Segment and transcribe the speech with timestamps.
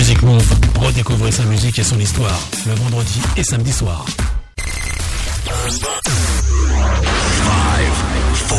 [0.00, 4.06] Music Move, redécouvrez sa musique et son histoire, le vendredi et samedi soir.
[5.68, 5.82] 5,
[7.68, 7.92] 4,
[8.48, 8.58] 3,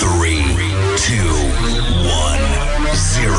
[0.00, 0.06] 2,
[2.86, 3.34] 1, 0.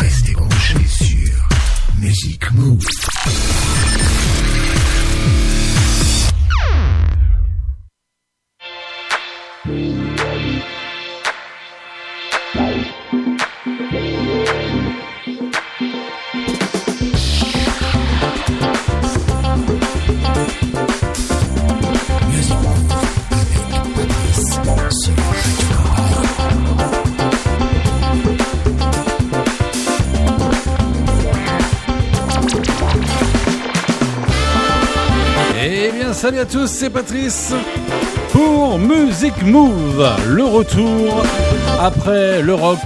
[0.00, 1.48] Restez branchés sur
[1.98, 2.84] Music Move.
[36.28, 37.54] Salut à tous, c'est Patrice
[38.32, 41.24] pour Music Move, le retour
[41.80, 42.80] après le rock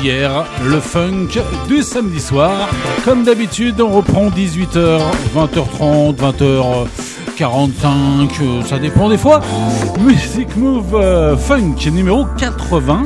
[0.00, 1.28] d'hier, le funk
[1.68, 2.68] du samedi soir.
[3.04, 5.00] Comme d'habitude, on reprend 18h,
[5.36, 6.16] 20h30,
[7.38, 7.46] 20h45,
[8.42, 9.42] euh, ça dépend des fois.
[10.00, 13.04] Music Move euh, Funk numéro 80.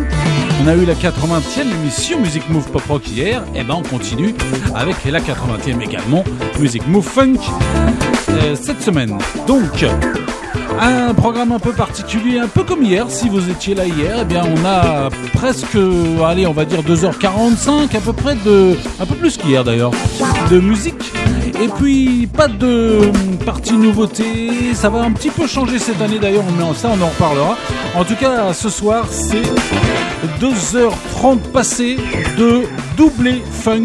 [0.64, 4.34] On a eu la 80e émission Music Move Pop Rock hier, et ben on continue
[4.74, 6.24] avec la 80e également
[6.58, 7.40] Music Move Funk
[8.28, 9.16] euh, cette semaine.
[9.46, 9.84] Donc,
[10.80, 13.06] un programme un peu particulier, un peu comme hier.
[13.08, 15.76] Si vous étiez là hier, eh bien, on a presque,
[16.24, 19.90] allez, on va dire 2h45, à peu près de, un peu plus qu'hier d'ailleurs,
[20.50, 21.12] de musique.
[21.60, 23.10] Et puis, pas de
[23.44, 24.72] partie nouveauté.
[24.74, 27.56] Ça va un petit peu changer cette année d'ailleurs, mais ça, on en reparlera.
[27.94, 29.42] En tout cas, ce soir, c'est
[30.40, 31.98] 2h30 passées
[32.38, 32.62] de
[32.96, 33.84] doublé funk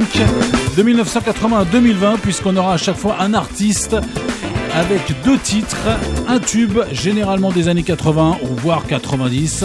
[0.78, 3.96] de 1980 à 2020, puisqu'on aura à chaque fois un artiste
[4.74, 5.78] avec deux titres,
[6.28, 9.64] un tube généralement des années 80 ou voire 90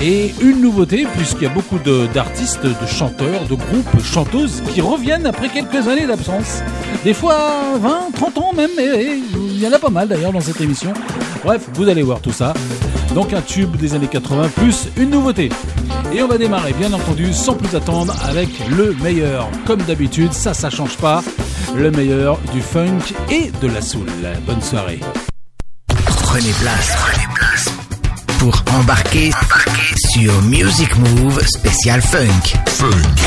[0.00, 4.80] et une nouveauté puisqu'il y a beaucoup de- d'artistes, de, chanteurs, de groupes, chanteuses qui
[4.80, 6.62] reviennent après quelques années d'absence.
[7.02, 10.40] Des fois 20, 30 ans même, et il y en a pas mal d'ailleurs dans
[10.40, 10.92] cette émission.
[11.44, 12.54] Bref, vous allez voir tout ça.
[13.14, 15.50] Donc un tube des années 80 plus une nouveauté.
[16.12, 19.48] Et on va démarrer bien entendu sans plus attendre avec le meilleur.
[19.66, 21.22] Comme d'habitude, ça ça change pas.
[21.74, 24.06] Le meilleur du funk et de la soul.
[24.46, 25.00] Bonne soirée.
[26.22, 27.68] Prenez place, prenez place
[28.38, 32.58] pour embarquer, embarquer sur Music Move spécial funk.
[32.66, 33.23] Funk.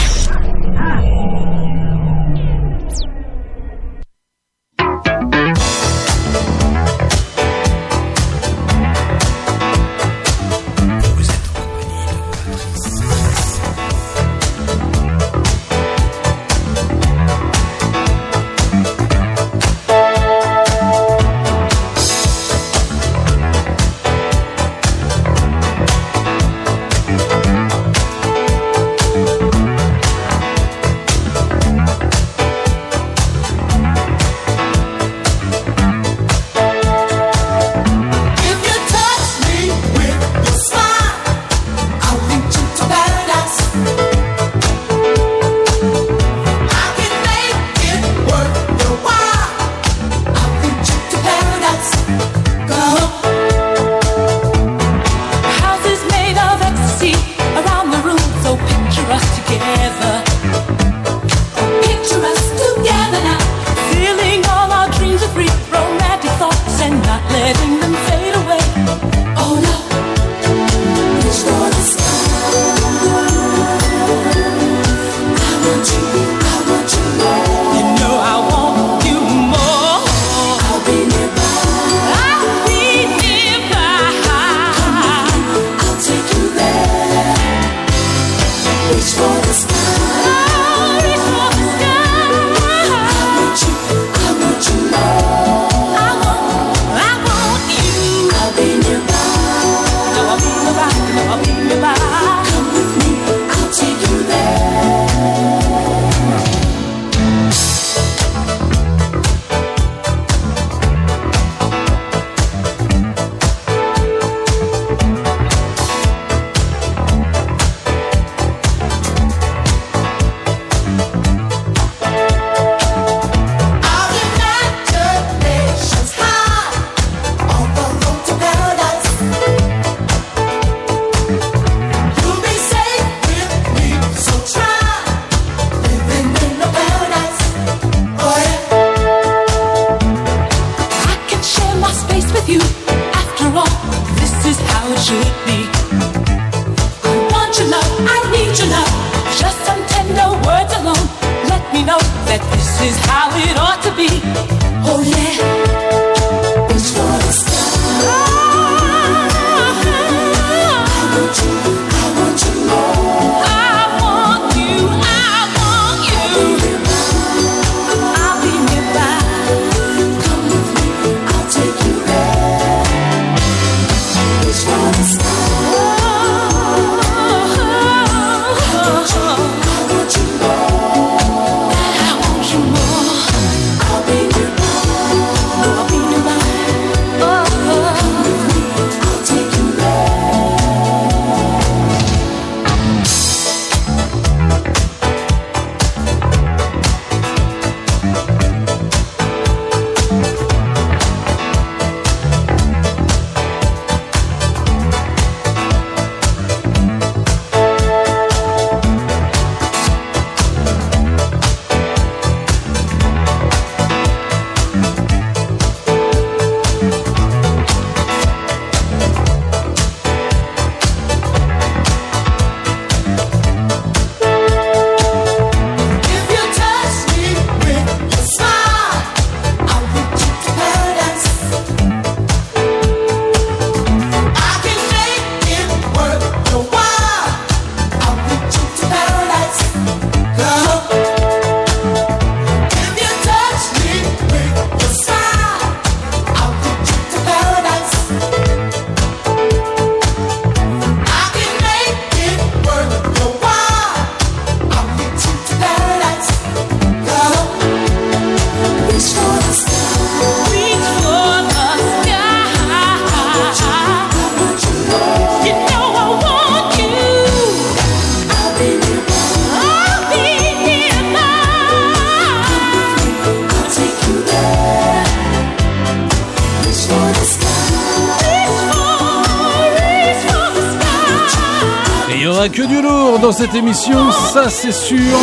[284.49, 285.17] C'est sûr.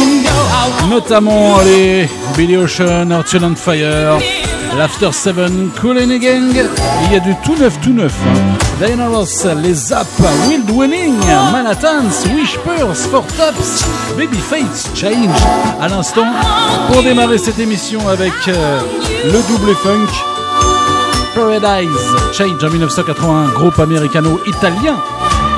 [0.91, 4.19] Notamment les Billy Ocean, Arthur on Fire,
[4.77, 6.53] l'After Seven, Cool and Gang.
[7.07, 8.13] Il y a du tout neuf, tout neuf.
[8.27, 8.39] hein.
[8.85, 10.07] Diana Ross, les Zap,
[10.49, 11.15] Wild Winning,
[11.53, 13.85] Manhattans, Wishpers, Four Tops,
[14.17, 15.31] Babyface, Change.
[15.81, 16.27] À l'instant,
[16.91, 18.81] pour démarrer cette émission avec euh,
[19.27, 20.09] le double funk.
[21.35, 21.89] Paradise,
[22.33, 24.97] Change en 1981, groupe américano-italien.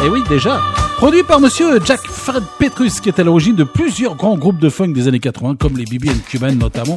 [0.05, 0.61] Et oui, déjà.
[0.99, 4.69] Produit par monsieur Jack Fred Petrus, qui est à l'origine de plusieurs grands groupes de
[4.69, 6.97] funk des années 80, comme les BB Cuban notamment.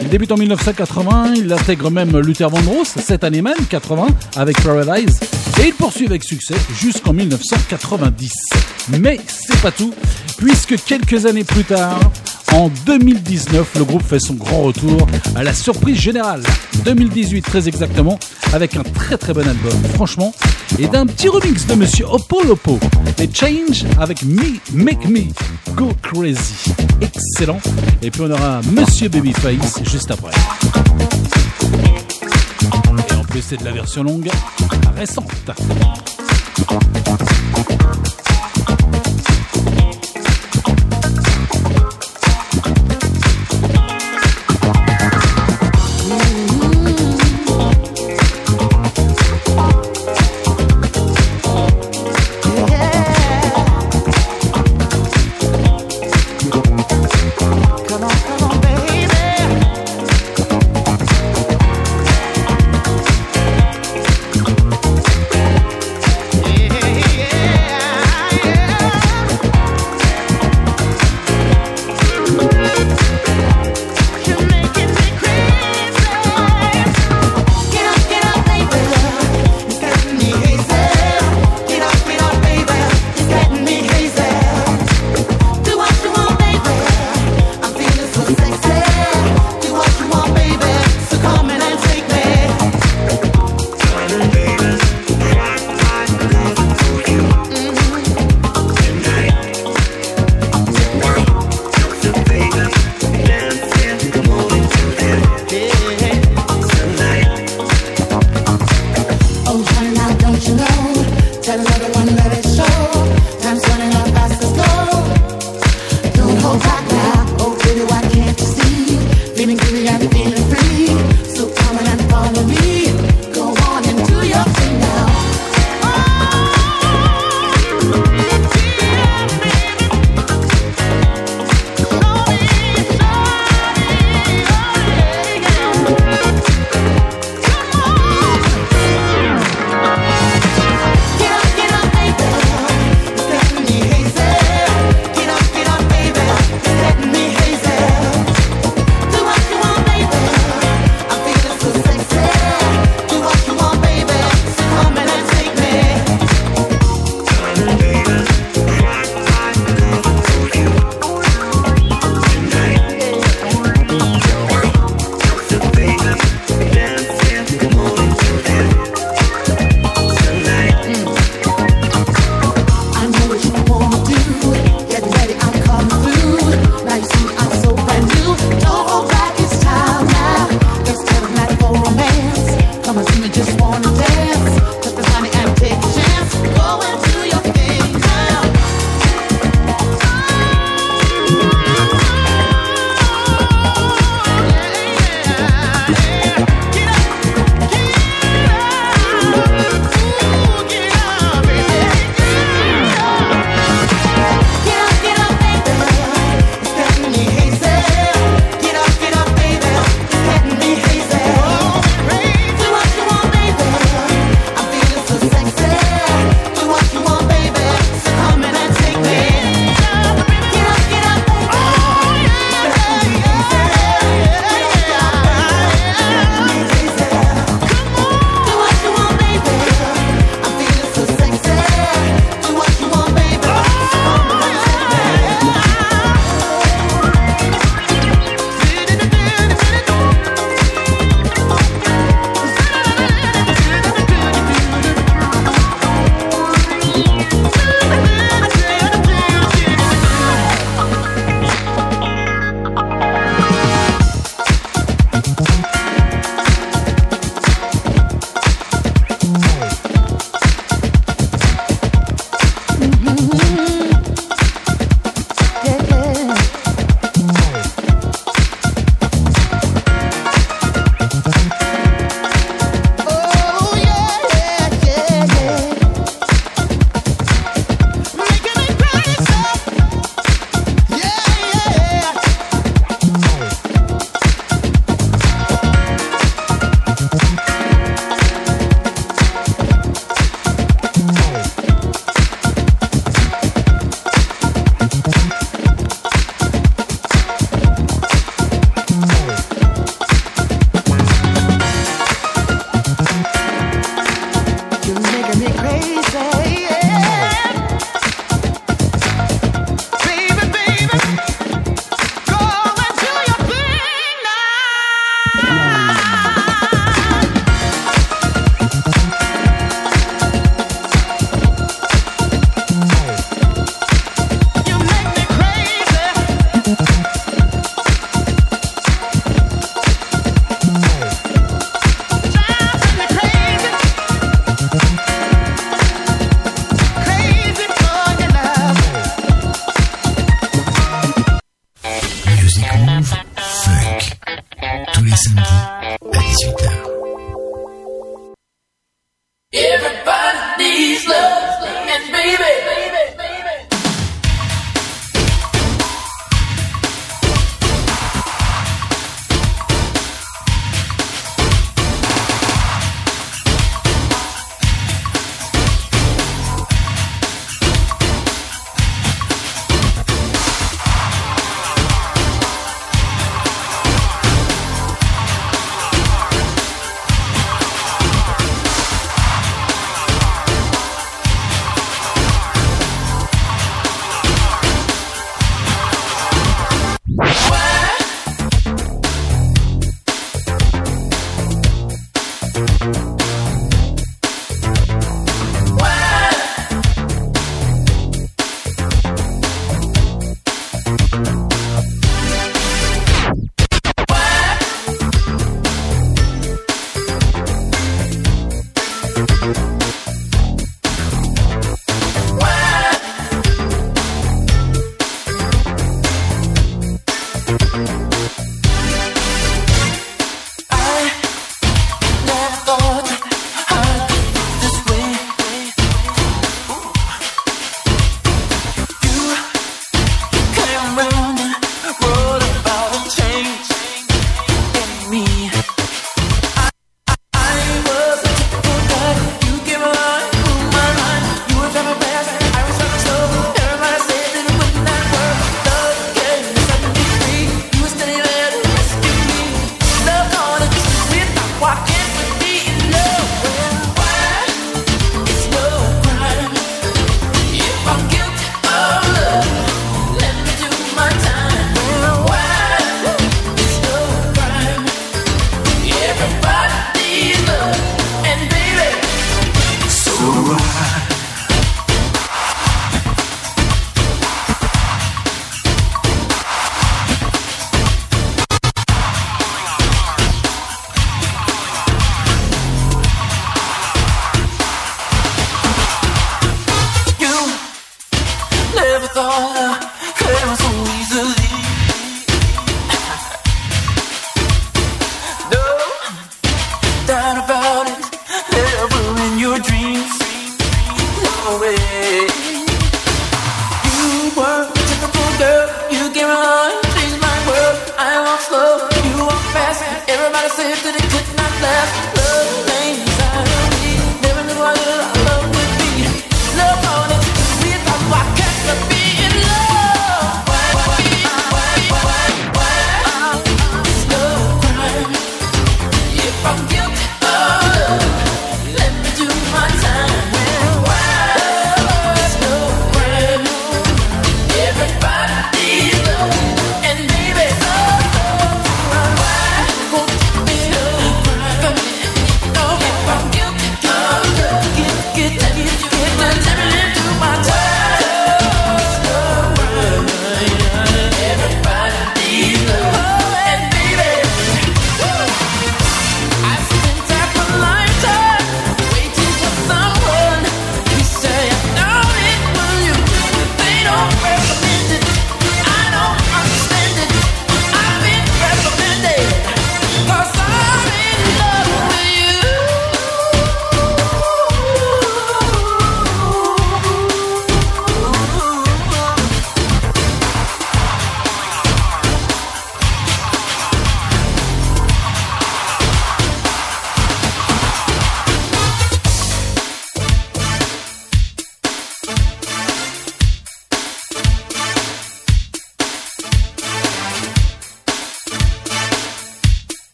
[0.00, 5.18] Il débute en 1980, il intègre même Luther Vandross cette année même, 80, avec Paradise,
[5.60, 8.30] et il poursuit avec succès jusqu'en 1990.
[9.00, 9.92] Mais c'est pas tout,
[10.36, 11.98] puisque quelques années plus tard,
[12.52, 16.44] en 2019, le groupe fait son grand retour à la surprise générale.
[16.84, 18.16] 2018 très exactement,
[18.52, 20.32] avec un très très bon album, franchement,
[20.78, 22.78] et d'un petit remix de Monsieur Opolopo,
[23.18, 25.22] les Change avec Me Make Me
[25.74, 26.72] Go Crazy.
[27.00, 27.60] Excellent.
[28.02, 30.32] Et puis on aura Monsieur Babyface juste après.
[33.10, 34.30] Et en plus c'est de la version longue,
[34.96, 35.50] récente.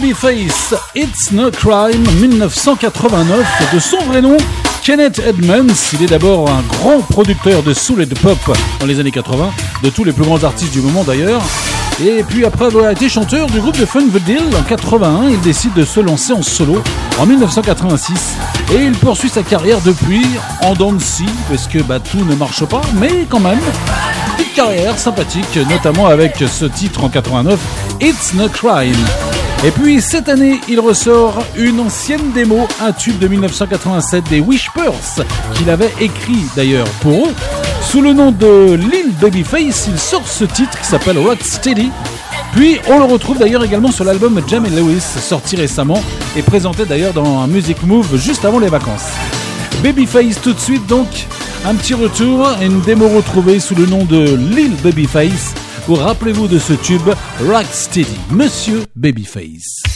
[0.00, 4.38] Babyface, It's No Crime, 1989, de son vrai nom,
[4.82, 5.74] Kenneth Edmonds.
[5.92, 8.38] Il est d'abord un grand producteur de soul et de pop
[8.78, 9.50] dans les années 80,
[9.82, 11.42] de tous les plus grands artistes du moment d'ailleurs.
[12.02, 15.40] Et puis après avoir été chanteur du groupe de Funk The Deal en 81, il
[15.40, 16.82] décide de se lancer en solo
[17.18, 18.36] en 1986.
[18.72, 20.24] Et il poursuit sa carrière depuis
[20.62, 23.60] en dents de scie, parce que bah, tout ne marche pas, mais quand même,
[24.38, 27.58] petite carrière sympathique, notamment avec ce titre en 89,
[28.00, 28.96] It's No Crime.
[29.62, 35.22] Et puis cette année, il ressort une ancienne démo, un tube de 1987 des Wishpers,
[35.54, 37.34] qu'il avait écrit d'ailleurs pour eux.
[37.82, 41.90] Sous le nom de Lil Babyface, il sort ce titre qui s'appelle Rocksteady.
[42.52, 46.02] Puis on le retrouve d'ailleurs également sur l'album Jamie Lewis, sorti récemment
[46.36, 49.10] et présenté d'ailleurs dans un Music Move juste avant les vacances.
[49.82, 51.26] Babyface tout de suite donc,
[51.66, 55.54] un petit retour, une démo retrouvée sous le nom de Lil Babyface.
[55.90, 59.89] Vous rappelez-vous de ce tube Rocksteady, Monsieur Babyface.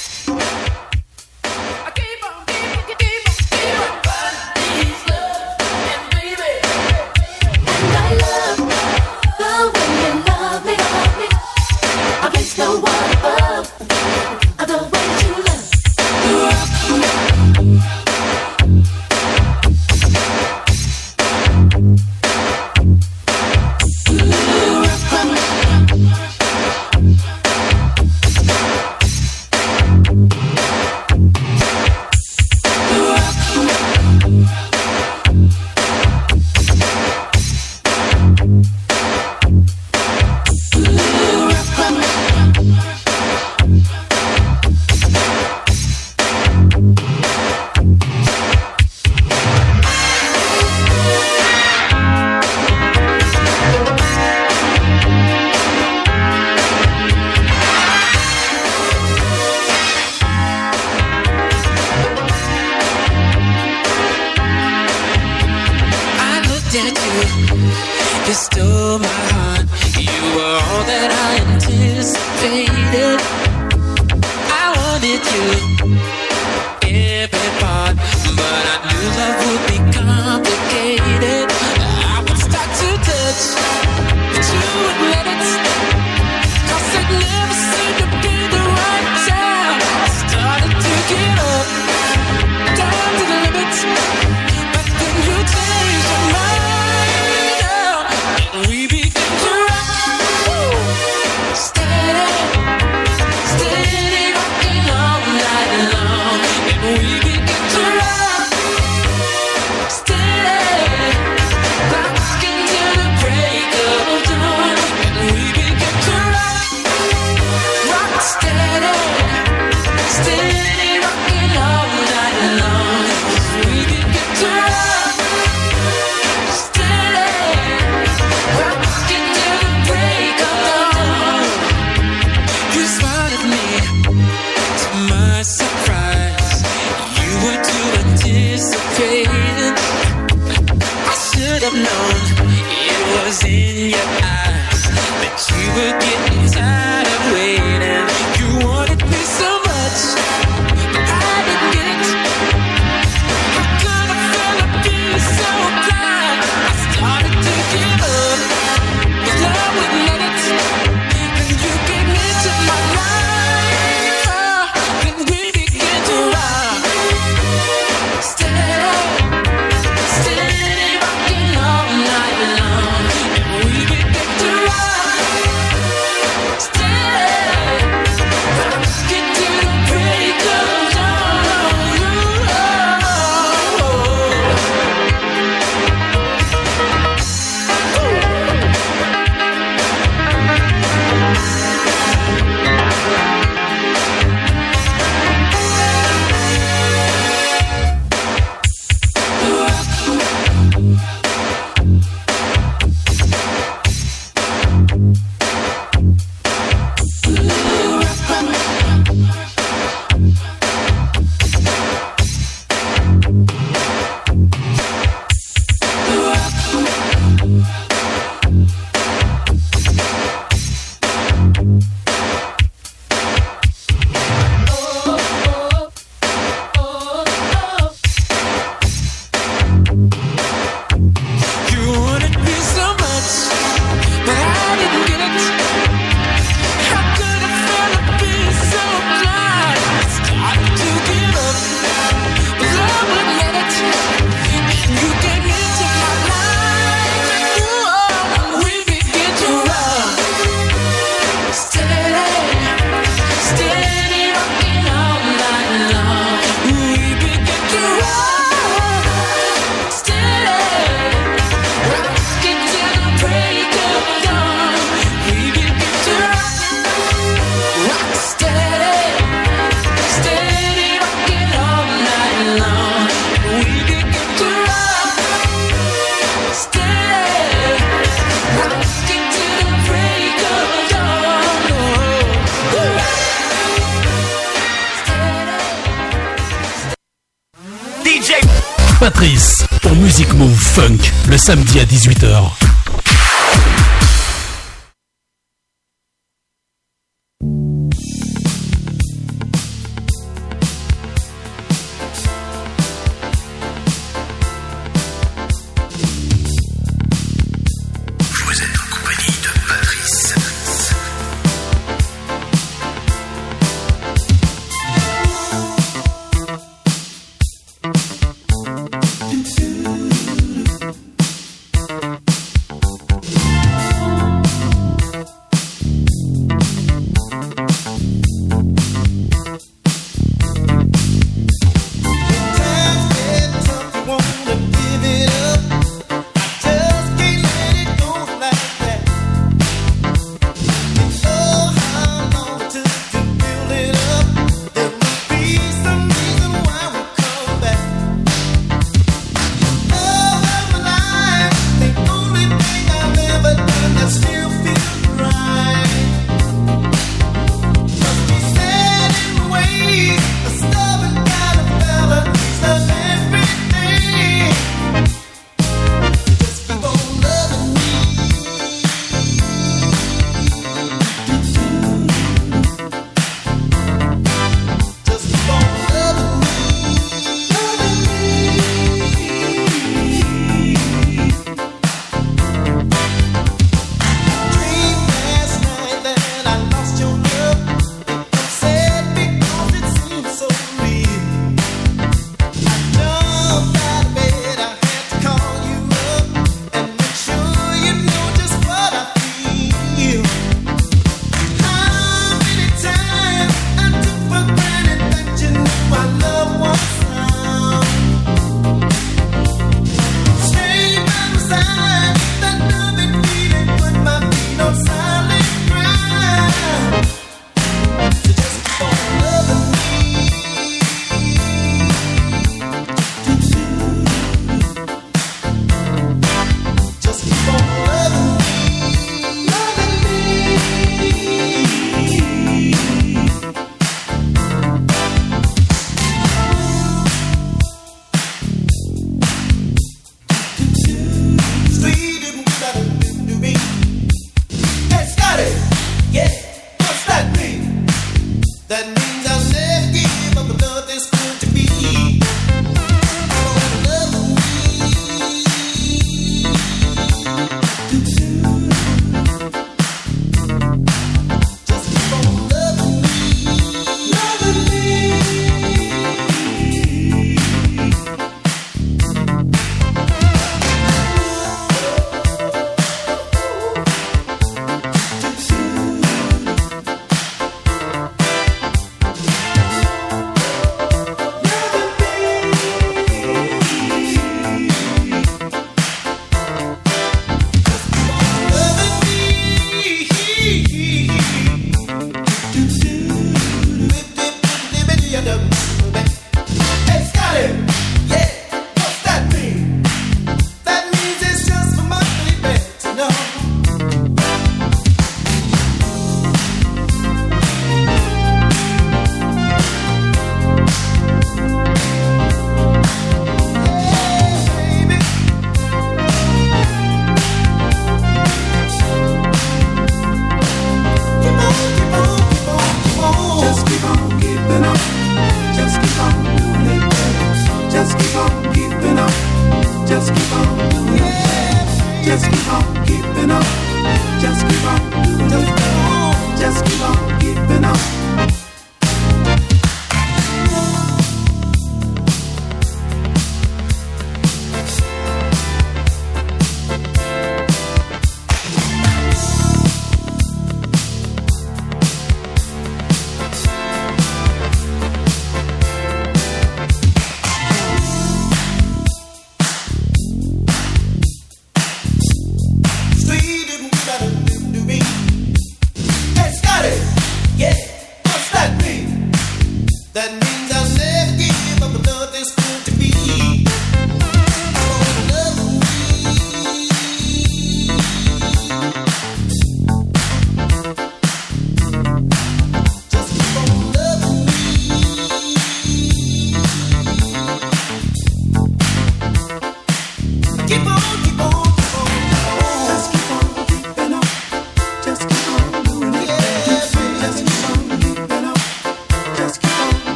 [291.44, 292.63] Samedi à 18h.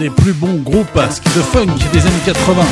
[0.00, 2.62] des plus bons groupes de funk des années 80.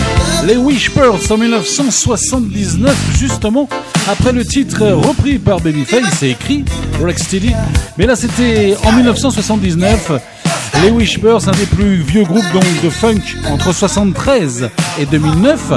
[0.46, 0.90] Les Wish
[1.30, 3.68] en 1979, justement,
[4.08, 6.64] après le titre repris par Babyface C'est écrit
[7.02, 7.52] Rex Tilly.
[7.98, 10.12] Mais là, c'était en 1979.
[10.82, 12.44] Les Wish un des plus vieux groupes
[12.82, 15.72] de funk entre 73 et 2009,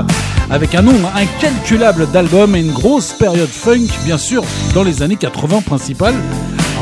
[0.49, 5.17] avec un nombre incalculable d'albums et une grosse période funk, bien sûr, dans les années
[5.17, 6.15] 80 principales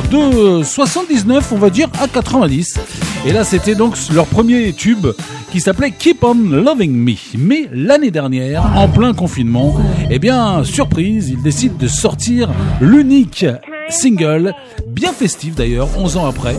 [0.08, 2.80] de 79, on va dire, à 90.
[3.26, 5.08] Et là, c'était donc leur premier tube
[5.52, 7.14] qui s'appelait Keep On Loving Me.
[7.38, 9.76] Mais l'année dernière, en plein confinement,
[10.10, 12.50] eh bien, surprise, ils décident de sortir
[12.82, 13.46] l'unique
[13.90, 14.54] single,
[14.88, 16.56] bien festif d'ailleurs, 11 ans après,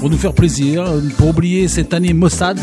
[0.00, 0.84] pour nous faire plaisir,
[1.16, 2.58] pour oublier cette année Mossad,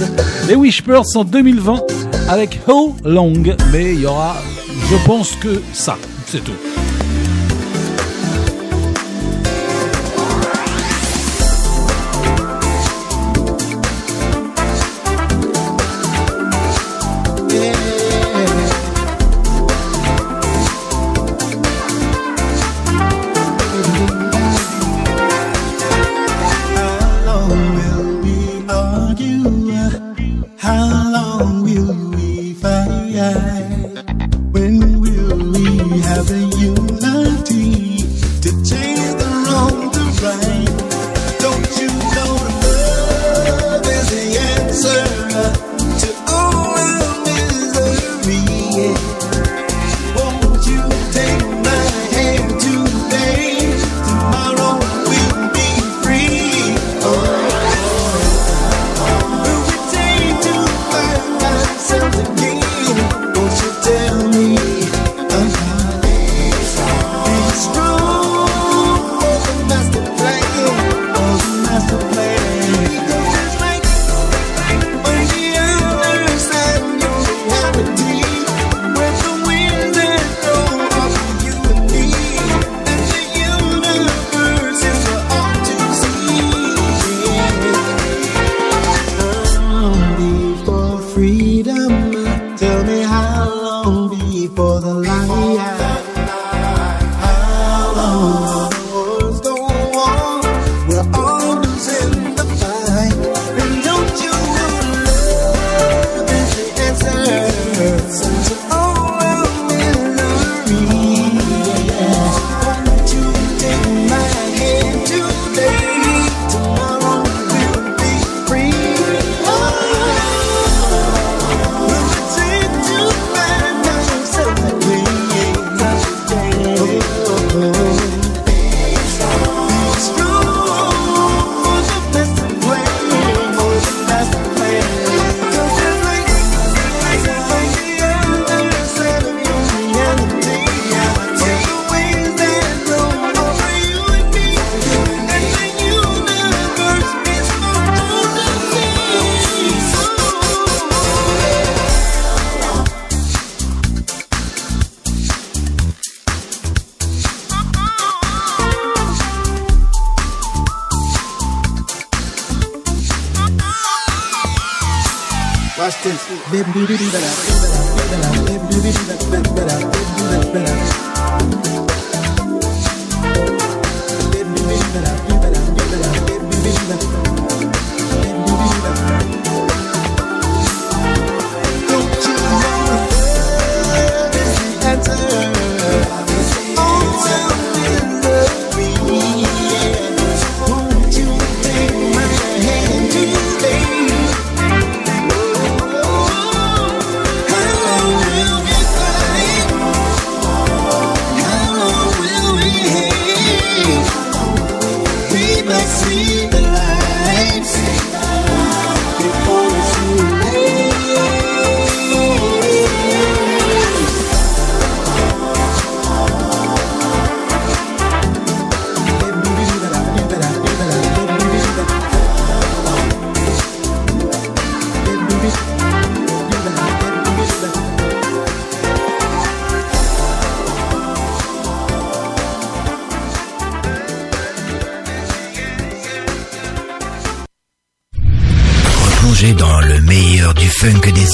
[0.48, 1.82] les Wishbirds en 2020
[2.30, 3.34] avec How Long?
[3.72, 4.36] Mais il y aura,
[4.90, 6.81] je pense que ça, c'est tout.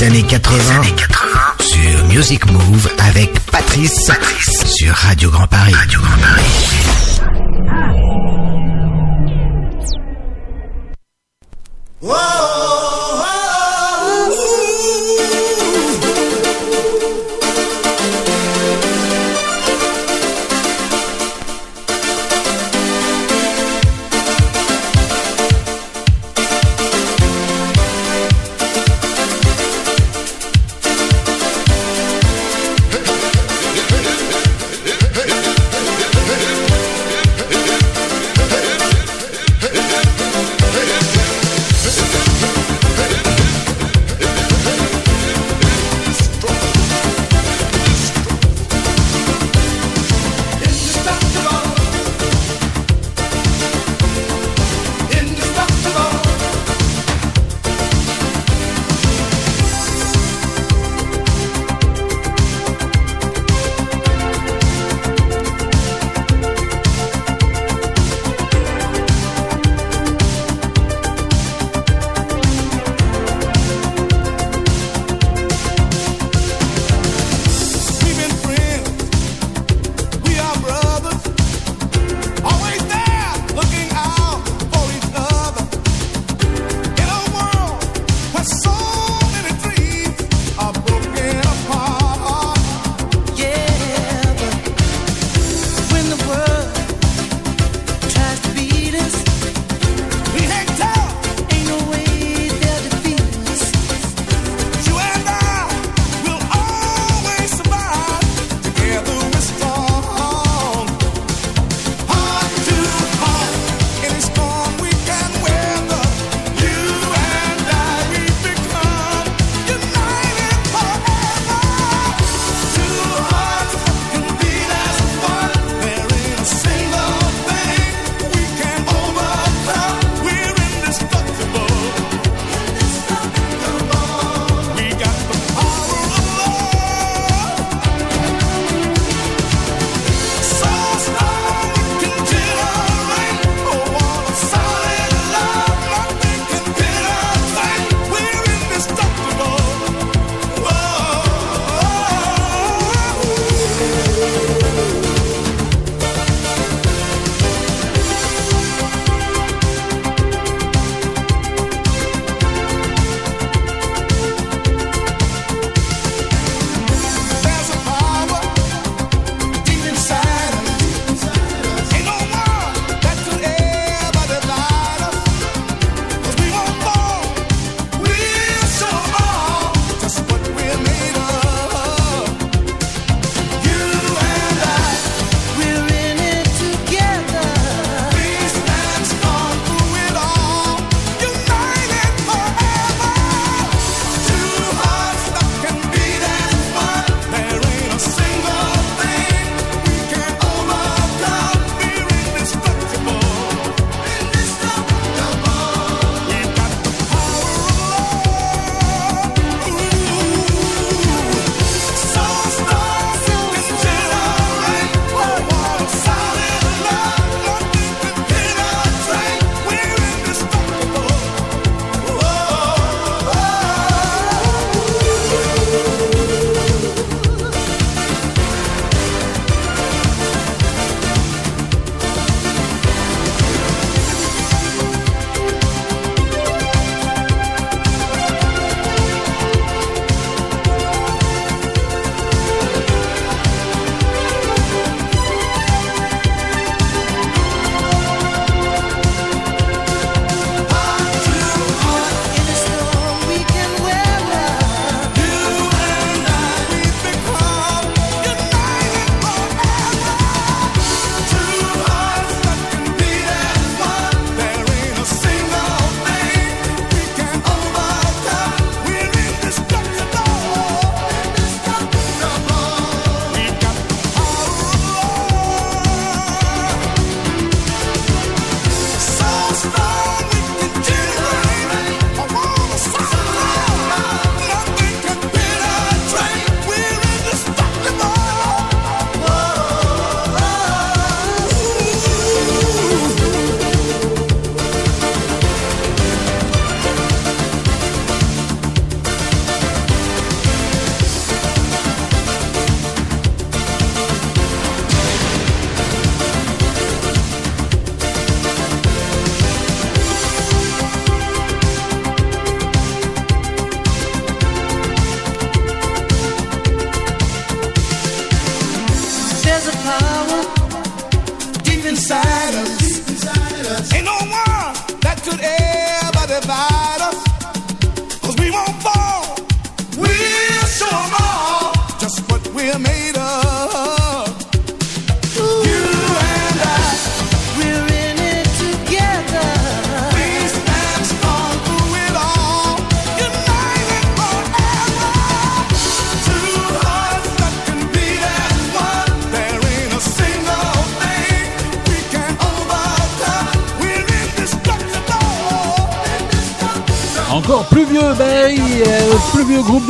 [0.08, 0.77] Années 80,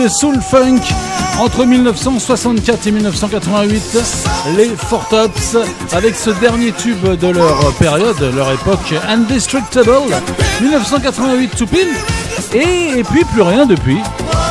[0.09, 0.81] soul funk
[1.39, 3.97] entre 1964 et 1988,
[4.55, 5.57] les Four Tops,
[5.91, 9.91] avec ce dernier tube de leur période, leur époque, Undestructible,
[10.61, 11.87] 1988 tout pile,
[12.53, 13.99] et, et puis plus rien depuis.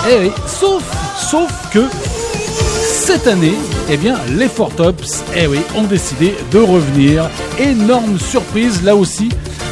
[0.08, 0.82] Eh oui, sauf,
[1.16, 1.84] sauf que
[2.88, 3.54] cette année,
[3.88, 7.28] eh bien, les Four Tops, eh oui, ont décidé de revenir.
[7.58, 9.28] Énorme surprise là aussi.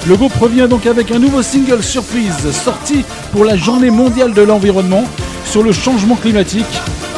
[0.06, 4.42] Le groupe revient donc avec un nouveau single surprise sorti pour la journée mondiale de
[4.42, 5.04] l'environnement
[5.44, 6.66] sur le changement climatique.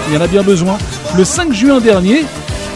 [0.08, 0.78] Il y en a bien besoin.
[1.16, 2.24] Le 5 juin dernier,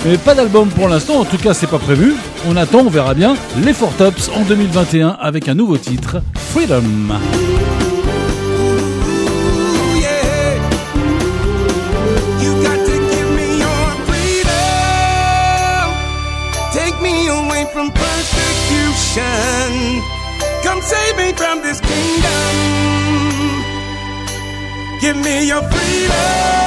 [0.05, 2.15] mais pas d'album pour l'instant, en tout cas c'est pas prévu.
[2.49, 6.23] On attend, on verra bien les Four Tops en 2021 avec un nouveau titre,
[6.53, 6.83] Freedom.
[25.01, 26.61] Give me your freedom.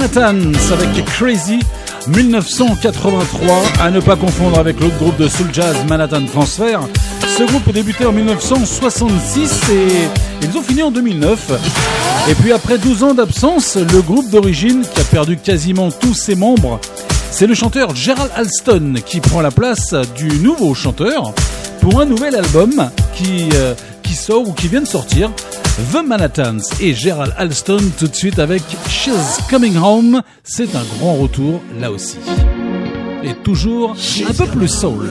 [0.00, 1.60] Jonathans avec Crazy
[2.08, 6.78] 1983, à ne pas confondre avec l'autre groupe de soul jazz Manhattan Transfer.
[7.36, 12.30] Ce groupe a débuté en 1966 et ils ont fini en 2009.
[12.30, 16.34] Et puis après 12 ans d'absence, le groupe d'origine, qui a perdu quasiment tous ses
[16.34, 16.80] membres,
[17.30, 21.34] c'est le chanteur Gerald Alston qui prend la place du nouveau chanteur
[21.82, 25.30] pour un nouvel album qui, euh, qui sort ou qui vient de sortir,
[25.92, 28.62] The Manhattans et Gerald Alston tout de suite avec
[29.02, 32.18] She's Coming Home, c'est un grand retour là aussi.
[33.22, 33.96] Et toujours
[34.28, 35.08] un peu plus soul.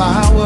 [0.00, 0.39] my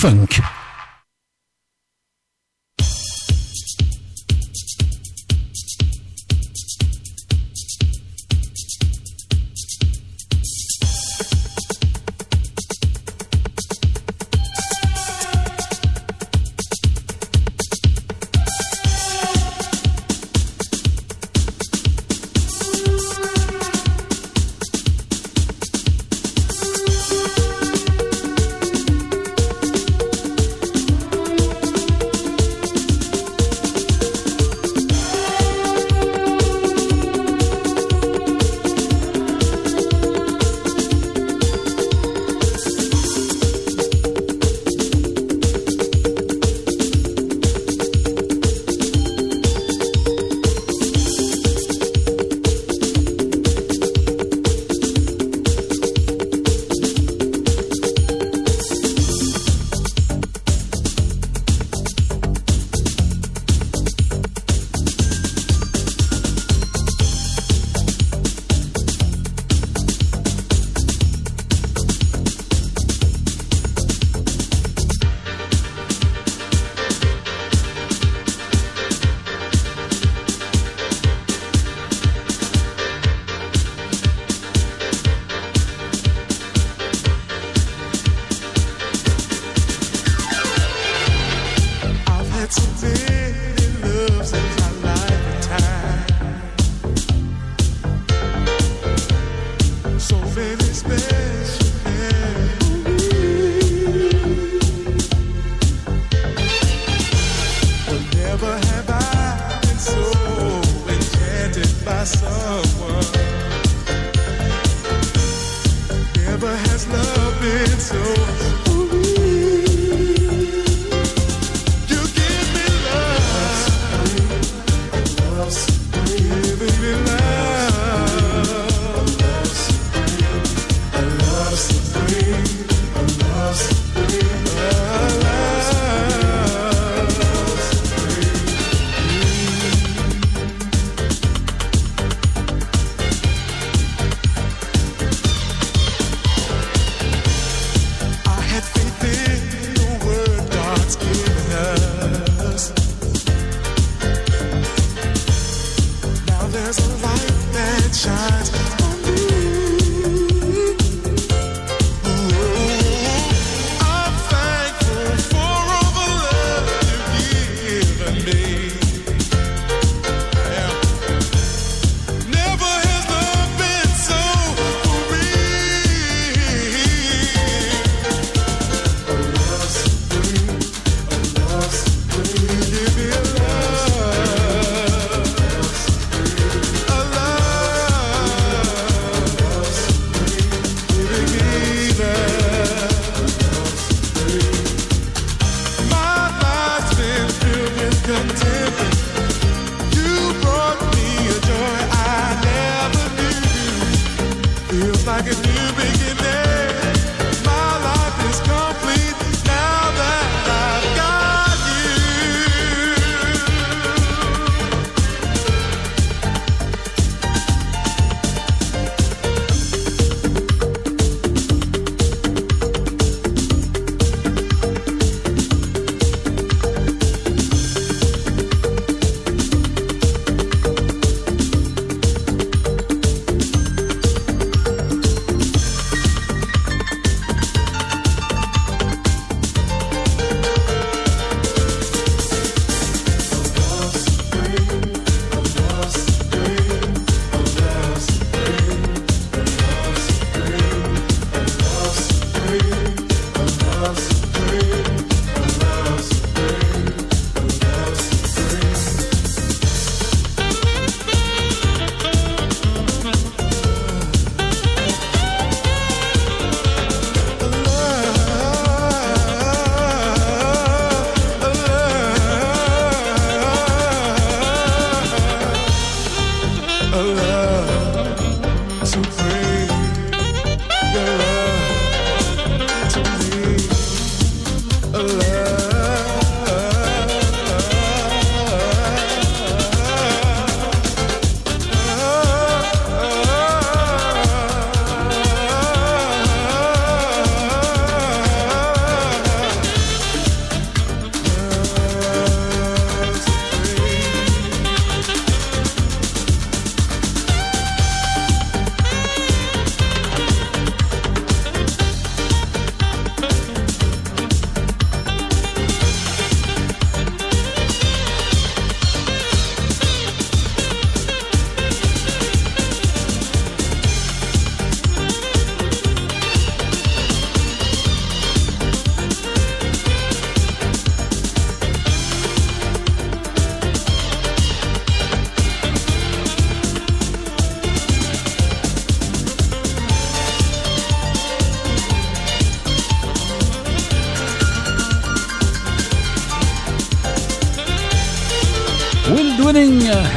[0.00, 0.45] Funk.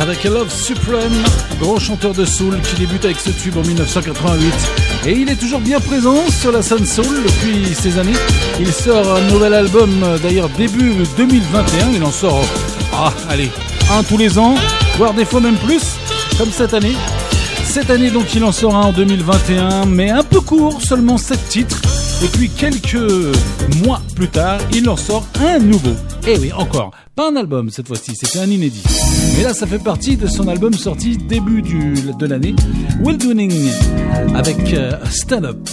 [0.09, 1.13] Avec Love Supreme,
[1.59, 4.53] grand chanteur de soul qui débute avec ce tube en 1988.
[5.05, 8.15] Et il est toujours bien présent sur la scène soul depuis ces années.
[8.59, 9.91] Il sort un nouvel album
[10.23, 11.91] d'ailleurs début 2021.
[11.93, 12.43] Il en sort,
[12.91, 13.51] ah allez,
[13.91, 14.55] un tous les ans,
[14.97, 15.83] voire des fois même plus,
[16.39, 16.95] comme cette année.
[17.63, 21.49] Cette année donc il en sort un en 2021, mais un peu court, seulement 7
[21.49, 21.81] titres.
[22.23, 22.97] Et puis quelques
[23.83, 25.93] mois plus tard, il en sort un nouveau.
[26.25, 28.83] Et oui, encore, pas un album cette fois-ci, c'était un inédit.
[29.37, 32.55] Mais là, ça fait partie de son album sorti début de l'année,
[33.03, 33.49] Will Doing,
[34.35, 35.69] avec euh, Stand Up.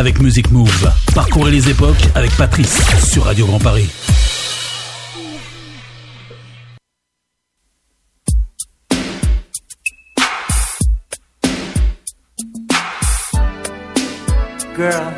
[0.00, 0.90] avec Music Move.
[1.14, 3.86] Parcourez les époques avec Patrice sur Radio Grand Paris.
[14.74, 15.12] Girl,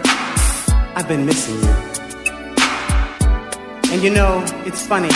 [0.97, 1.69] I've been missing you.
[3.93, 5.11] And you know, it's funny.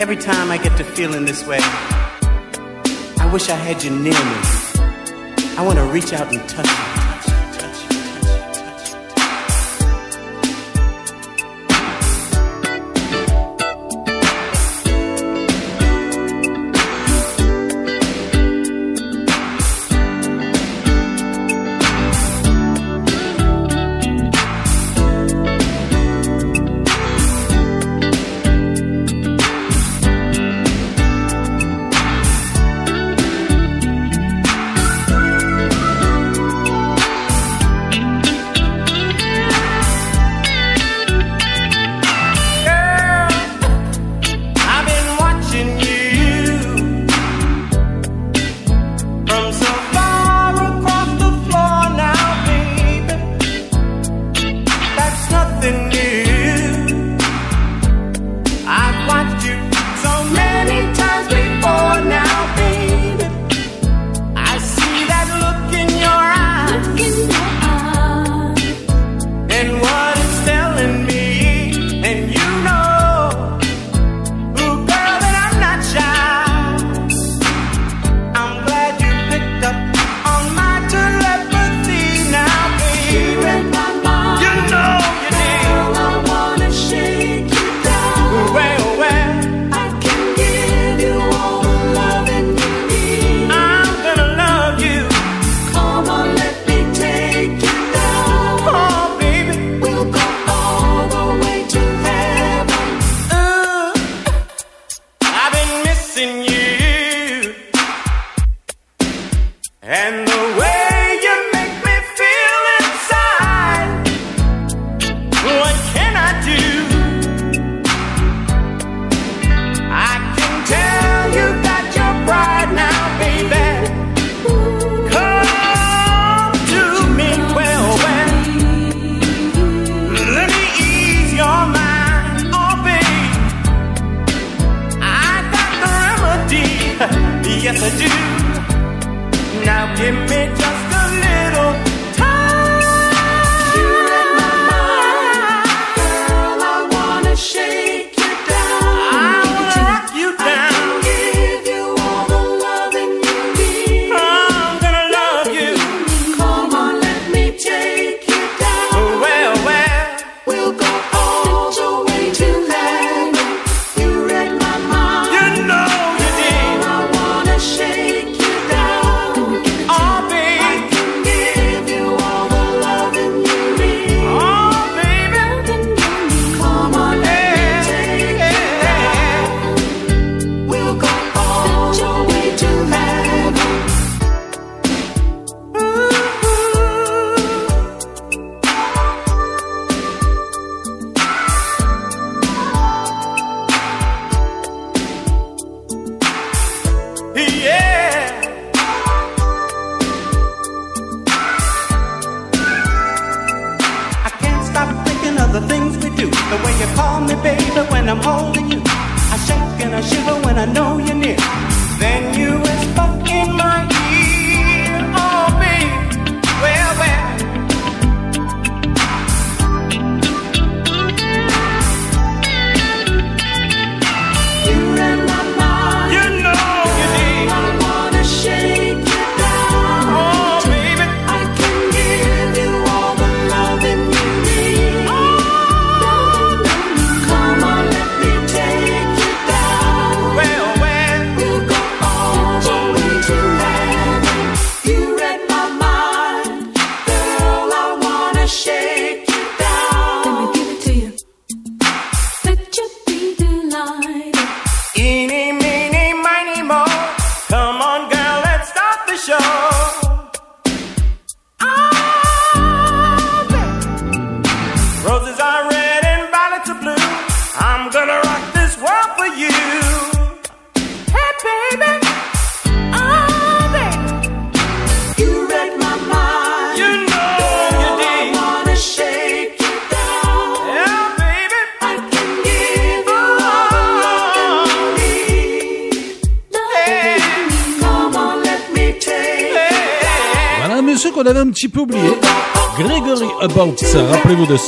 [0.00, 1.58] Every time I get to feeling this way,
[3.18, 4.58] I wish I had you near me.
[5.58, 6.47] I want to reach out and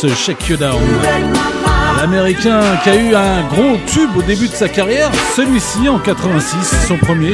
[0.00, 0.80] ce Shake You Down.
[1.98, 6.86] L'américain qui a eu un gros tube au début de sa carrière, celui-ci en 86,
[6.88, 7.32] son premier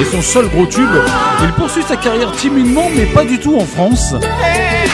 [0.00, 0.94] et son seul gros tube.
[1.42, 4.14] Il poursuit sa carrière timidement, mais pas du tout en France.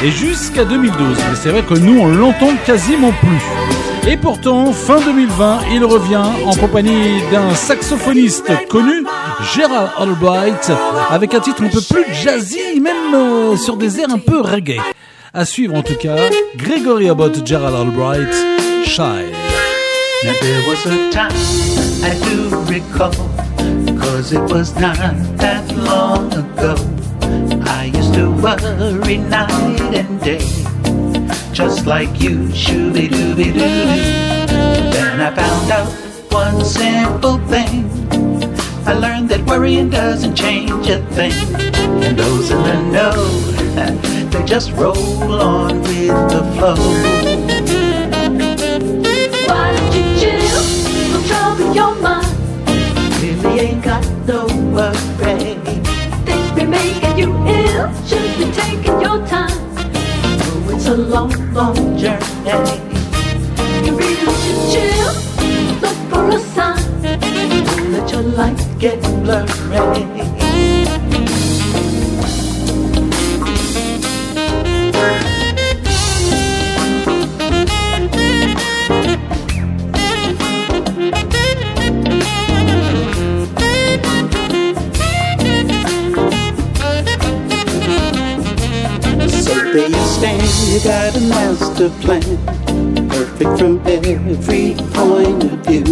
[0.02, 0.96] Et jusqu'à 2012.
[0.98, 4.10] Mais c'est vrai que nous, on l'entend quasiment plus.
[4.10, 9.04] Et pourtant, fin 2020, il revient en compagnie d'un saxophoniste connu,
[9.54, 10.72] Gerald Albright,
[11.10, 14.80] avec un titre un peu plus jazzy, même euh, sur des airs un peu reggae.
[15.32, 16.16] À suivre en tout cas,
[16.56, 18.34] Gregory Abbott, Gerald Albright,
[18.84, 19.30] Shy.
[20.24, 21.30] Now there was a time
[22.02, 23.12] I do recall,
[23.96, 24.96] cause it was not
[25.36, 26.74] that long ago.
[27.64, 30.40] I used to worry night and day,
[31.52, 33.60] just like you, shooby dooby doo.
[34.90, 35.92] Then I found out
[36.32, 37.88] one simple thing.
[38.84, 41.32] I learned that worrying doesn't change a thing.
[42.02, 46.76] And those in the know, they just roll on with the flow.
[49.48, 50.62] Why don't you chill?
[51.12, 52.26] Don't trouble your mind.
[53.20, 55.56] Really ain't got no worry.
[56.24, 57.92] Things be making you ill.
[58.06, 59.58] Should be taking your time.
[59.76, 62.78] Oh, it's a long, long journey.
[63.84, 65.12] You really should chill.
[65.82, 67.02] Look for a sign.
[67.02, 70.29] Don't let your life get blurry.
[90.20, 95.84] There you stand, you got a master plan, perfect from every point of view.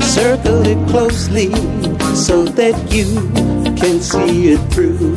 [0.00, 1.52] Circle it closely
[2.14, 3.06] so that you
[3.76, 5.14] can see it through.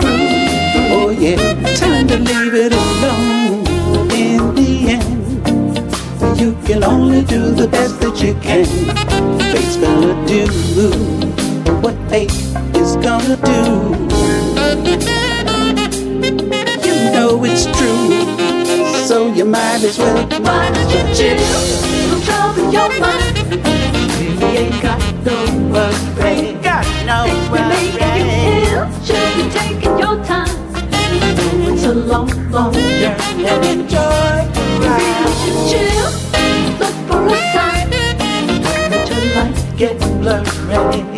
[0.91, 1.37] Oh yeah,
[1.75, 3.65] time to leave it alone.
[4.11, 8.65] In the end, you can only do the best that you can.
[9.51, 10.45] Fate's gonna do
[11.81, 12.31] what fate
[12.75, 14.34] is gonna do.
[19.15, 20.27] So you might as well.
[20.45, 21.37] Why don't you chill?
[22.09, 23.35] Don't trouble your mind.
[24.19, 25.37] Really ain't got no
[25.71, 26.53] worry.
[26.67, 28.27] Got no Things be making you
[28.73, 28.85] ill.
[29.07, 30.57] Should be taking your time.
[31.71, 33.71] It's a long, long journey.
[33.71, 35.19] Enjoy the ride.
[35.21, 36.09] You should chill.
[36.81, 37.89] Look for a sign.
[38.91, 41.14] Let your life get blurry.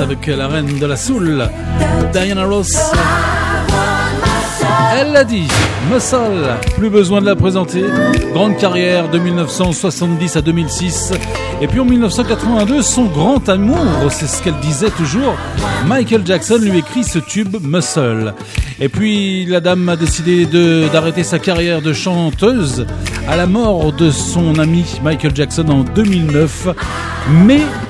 [0.00, 1.48] Avec la reine de la soul,
[2.12, 2.76] Diana Ross.
[4.94, 5.48] Elle l'a dit,
[5.92, 6.18] Muscle,
[6.76, 7.82] plus besoin de la présenter.
[8.32, 11.12] Grande carrière de 1970 à 2006.
[11.60, 13.78] Et puis en 1982, son grand amour,
[14.10, 15.36] c'est ce qu'elle disait toujours,
[15.86, 18.34] Michael Jackson lui écrit ce tube Muscle.
[18.80, 20.46] Et puis la dame a décidé
[20.92, 22.86] d'arrêter sa carrière de chanteuse
[23.28, 26.68] à la mort de son ami Michael Jackson en 2009.
[27.44, 27.60] Mais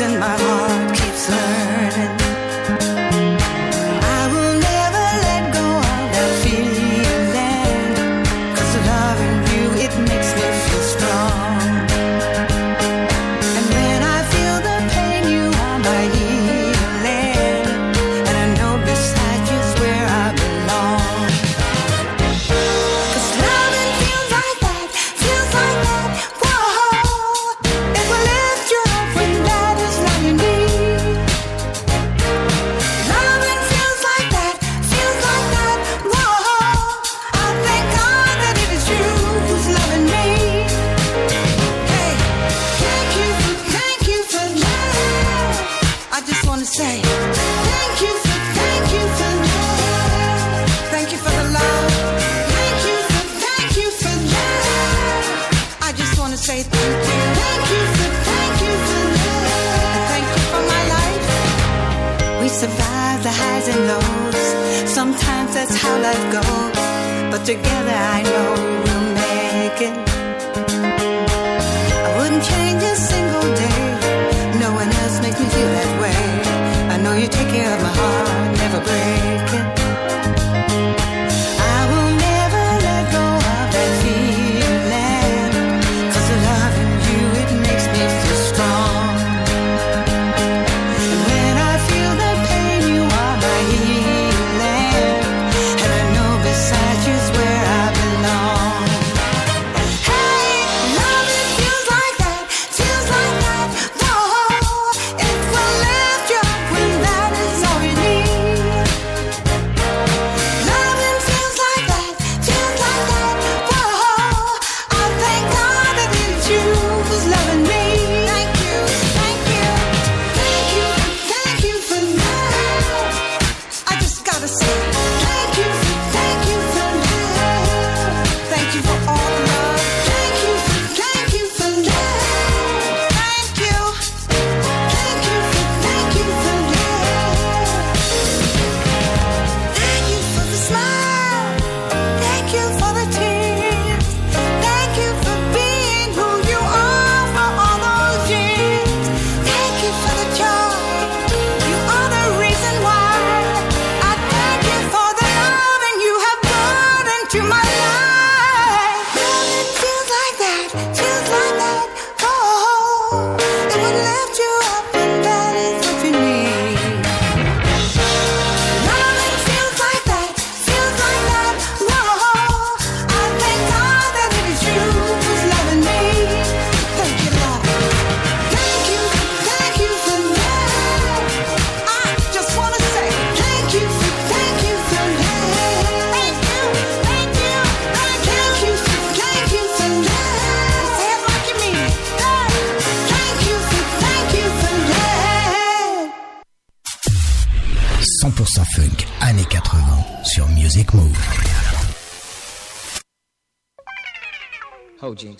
[0.00, 0.47] in my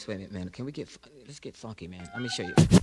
[0.08, 0.48] Wait a minute, man.
[0.48, 0.88] Can we get
[1.26, 2.08] let's get funky, man?
[2.14, 2.77] Let me show you.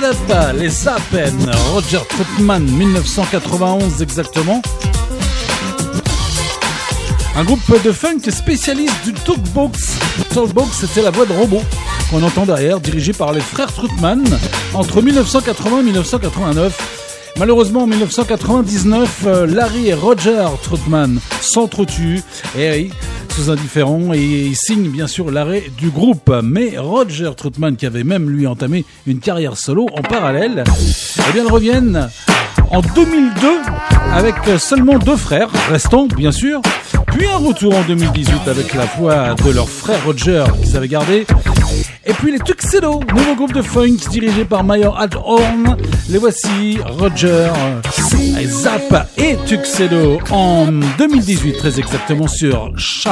[0.00, 4.62] Get Up, les Zappen, Roger Troutman, 1991 exactement.
[7.36, 9.96] Un groupe de funk spécialiste du talkbox.
[10.32, 11.62] Talkbox, c'était la voix de robot
[12.10, 14.22] qu'on entend derrière, dirigé par les frères Troutman
[14.72, 17.34] entre 1980 et 1989.
[17.38, 22.22] Malheureusement, en 1999, euh, Larry et Roger Troutman s'entretuent
[22.56, 22.90] et
[23.38, 26.32] sous indifférent et ils signent bien sûr l'arrêt du groupe.
[26.42, 30.64] Mais Roger Troutman, qui avait même lui entamé une carrière solo en parallèle,
[31.28, 32.08] eh bien, reviennent
[32.70, 33.48] en 2002
[34.12, 36.60] avec seulement deux frères, restants bien sûr,
[37.06, 41.24] puis un retour en 2018 avec la voix de leur frère Roger qu'ils avaient gardé,
[42.06, 45.76] et puis les Tuxedo, nouveau groupe de funk dirigé par Mayer Adhorn.
[46.10, 50.66] Les voici Roger, euh, Zap et Tuxedo en
[50.96, 53.08] 2018 très exactement sur Shy.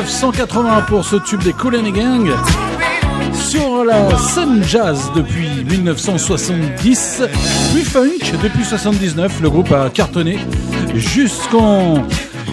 [0.00, 2.30] 1980 pour ce tube des Cool and the Gang
[3.34, 7.22] sur la scène jazz depuis 1970
[7.74, 10.38] puis funk depuis 79 le groupe a cartonné
[10.94, 12.02] jusqu'en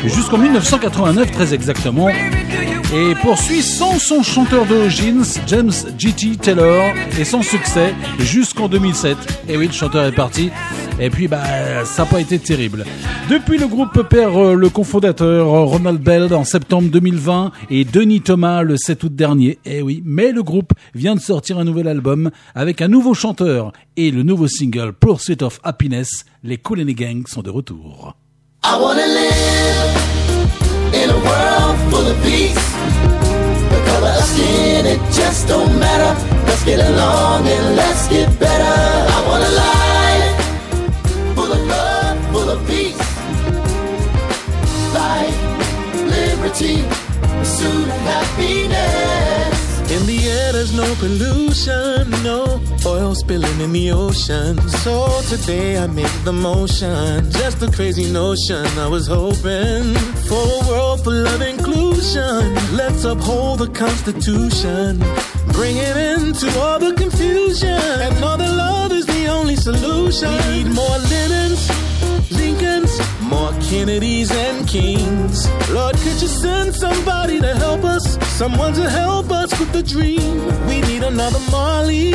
[0.03, 6.35] jusqu'en 1989 très exactement et poursuit sans son chanteur d'origine James G.T.
[6.41, 6.83] Taylor
[7.17, 9.17] et sans succès jusqu'en 2007
[9.47, 10.51] et oui le chanteur est parti
[10.99, 12.83] et puis bah ça n'a pas été terrible.
[13.29, 18.21] Depuis le groupe perd euh, le cofondateur euh, Ronald Bell en septembre 2020 et Denis
[18.21, 19.59] Thomas le 7 août dernier.
[19.65, 23.73] Et oui, mais le groupe vient de sortir un nouvel album avec un nouveau chanteur
[23.97, 26.25] et le nouveau single Pursuit of Happiness.
[26.41, 28.15] Les Cool and Gang sont de retour.
[28.63, 29.97] I wanna live
[30.93, 32.77] in a world full of peace.
[46.61, 46.81] Liberty,
[47.39, 49.91] pursuit of happiness.
[49.91, 54.59] In the air, there's no pollution, no oil spilling in the ocean.
[54.69, 57.31] So today I make the motion.
[57.31, 58.65] Just a crazy notion.
[58.77, 59.93] I was hoping
[60.27, 62.55] for a world full of inclusion.
[62.75, 64.99] Let's uphold the Constitution.
[65.53, 67.69] Bring it into all the confusion.
[67.69, 70.29] And know that love is the only solution.
[70.31, 71.63] We need more Lennons,
[72.31, 72.86] Lincolns, more
[73.69, 75.45] Kennedys and Kings.
[75.71, 78.17] Lord, could you send somebody to help us?
[78.37, 80.37] Someone to help us with the dream.
[80.67, 82.13] We need another Marley,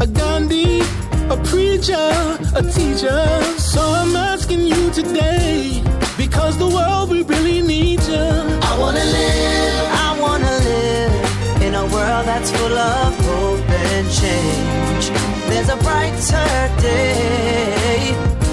[0.00, 0.80] a Gandhi,
[1.28, 2.10] a preacher,
[2.56, 3.22] a teacher.
[3.58, 5.82] So I'm asking you today,
[6.16, 8.26] because the world we really need you.
[8.70, 9.76] I wanna live,
[10.06, 15.10] I wanna live in a world that's full of hope and change.
[15.50, 18.43] There's a brighter day.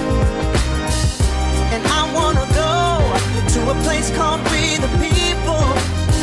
[4.02, 5.64] Place called We the People,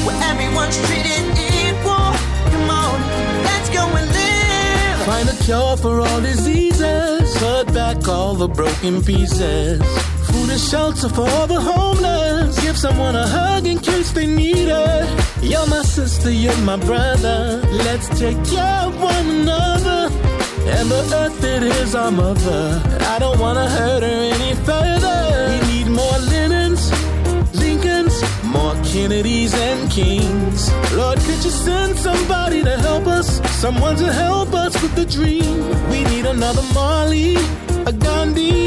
[0.05, 1.25] where everyone's treated
[1.63, 2.11] equal.
[2.53, 2.99] Come on,
[3.43, 5.05] let's go and live.
[5.05, 7.37] Find a cure for all diseases.
[7.37, 9.81] Put back all the broken pieces.
[10.27, 12.59] Food and shelter for all the homeless.
[12.61, 15.07] Give someone a hug in case they need it.
[15.41, 17.61] You're my sister, you're my brother.
[17.85, 20.01] Let's take care of one another.
[20.75, 22.81] And the earth, it is our mother.
[23.13, 25.17] I don't wanna hurt her any further.
[25.49, 26.19] We need more
[28.91, 30.73] Kennedys and Kings.
[30.93, 33.39] Lord, could you send somebody to help us?
[33.61, 35.69] Someone to help us with the dream.
[35.91, 37.35] We need another Marley,
[37.85, 38.65] a Gandhi,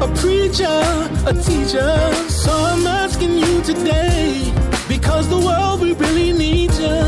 [0.00, 0.80] a preacher,
[1.26, 1.90] a teacher.
[2.28, 4.52] So I'm asking you today,
[4.88, 7.00] because the world we really need you.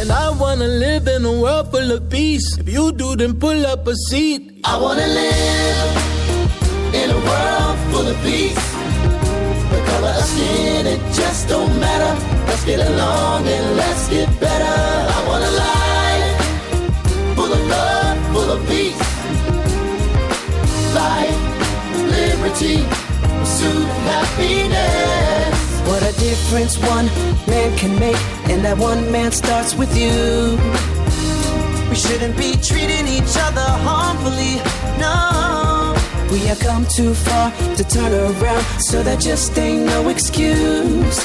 [0.00, 2.56] And I wanna live in a world full of peace.
[2.56, 4.60] If you do, then pull up a seat.
[4.64, 8.73] I wanna live in a world full of peace.
[10.04, 12.12] Color of skin, it just don't matter.
[12.46, 14.76] Let's get along and let's get better.
[15.16, 16.36] I want a life
[17.34, 19.00] full of love, full of peace.
[20.94, 21.40] Life,
[22.18, 22.84] liberty,
[23.40, 25.56] pursuit happiness.
[25.88, 27.06] What a difference one
[27.48, 28.20] man can make,
[28.50, 30.58] and that one man starts with you.
[31.88, 34.56] We shouldn't be treating each other harmfully,
[35.00, 35.53] no.
[36.34, 41.18] We have come too far to turn around, so that just ain't no excuse.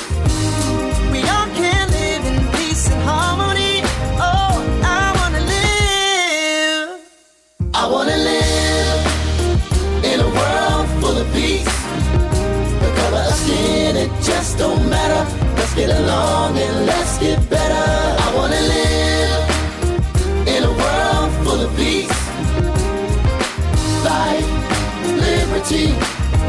[1.12, 3.82] We all can live in peace and harmony.
[4.22, 6.90] Oh, I wanna live.
[7.74, 9.00] I wanna live
[10.06, 11.78] in a world full of peace.
[12.84, 15.24] The color of skin, it just don't matter.
[15.58, 17.86] Let's get along and let's get better.
[18.26, 18.99] I wanna live
[25.72, 25.94] liberty,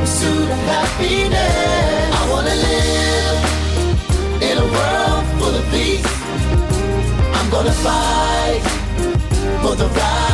[0.01, 2.14] pursuit of happiness.
[2.14, 3.38] I wanna live
[4.42, 6.06] in a world full of peace.
[7.34, 8.62] I'm gonna fight
[9.62, 10.30] for the right.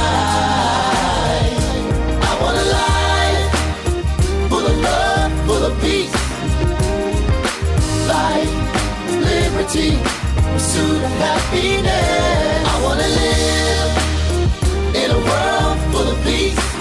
[2.23, 3.53] I want a life
[4.49, 6.15] full of love, full of peace.
[8.07, 8.53] Life,
[9.11, 9.99] liberty,
[10.53, 12.67] pursuit of happiness.
[12.73, 13.93] I wanna live
[14.95, 16.76] in a world full of peace.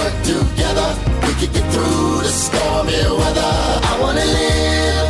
[0.00, 0.88] Work together.
[1.26, 3.54] We can get through the stormy weather.
[3.90, 5.08] I wanna live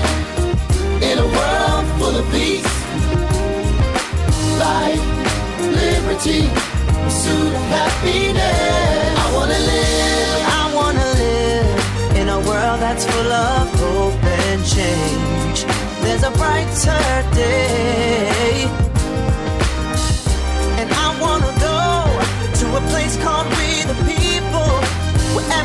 [1.08, 2.72] in a world full of peace.
[4.66, 5.04] Life,
[5.80, 6.42] liberty,
[7.04, 9.18] pursuit of happiness.
[9.24, 10.40] I wanna live.
[10.60, 11.78] I wanna live
[12.20, 15.58] in a world that's full of hope and change.
[16.02, 17.04] There's a brighter
[17.34, 18.89] day.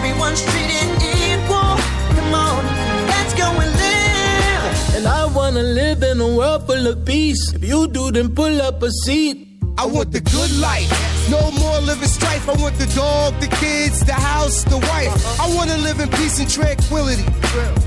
[0.06, 1.78] everyone's treated equal.
[2.16, 2.66] Come on,
[3.08, 4.96] let's go and live.
[4.96, 7.54] And I wanna live in a world full of peace.
[7.54, 9.48] If you do, then pull up a seat.
[9.78, 10.90] I want the good life.
[11.30, 12.48] No more living strife.
[12.48, 15.14] I want the dog, the kids, the house, the wife.
[15.16, 15.44] Uh-huh.
[15.46, 17.26] I wanna live in peace and tranquility.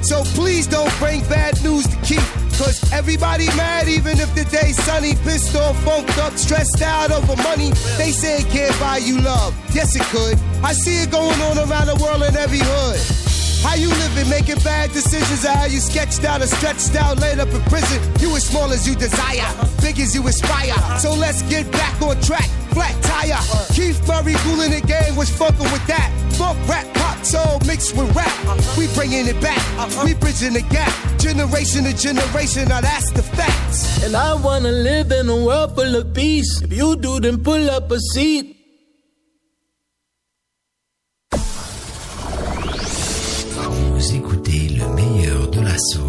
[0.02, 2.47] So please don't bring bad news to keep.
[2.58, 5.14] Cause everybody mad even if the day's sunny.
[5.22, 7.70] Pissed off, funked up, stressed out over money.
[7.96, 9.54] They say it can't buy you love.
[9.72, 10.36] Yes, it could.
[10.64, 12.98] I see it going on around the world in every hood.
[13.62, 17.38] How you living, making bad decisions, or how you sketched out or stretched out, laid
[17.38, 18.02] up in prison.
[18.18, 19.46] You as small as you desire,
[19.80, 20.74] big as you aspire.
[20.98, 23.38] So let's get back on track, flat tire.
[23.72, 26.10] Keith Murray cooling the game, was fucking with that.
[26.36, 28.32] Funk, rap, pop, soul mixed with rap.
[28.76, 29.62] We bringing it back,
[30.04, 30.92] we bridging the gap.
[31.18, 34.04] Generation to generation, now that's the facts.
[34.04, 36.62] And I wanna live in a world full of peace.
[36.62, 38.56] If you do, then pull up a seat.
[43.98, 46.07] Vous écoutez le meilleur de la soul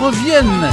[0.00, 0.70] reviennent.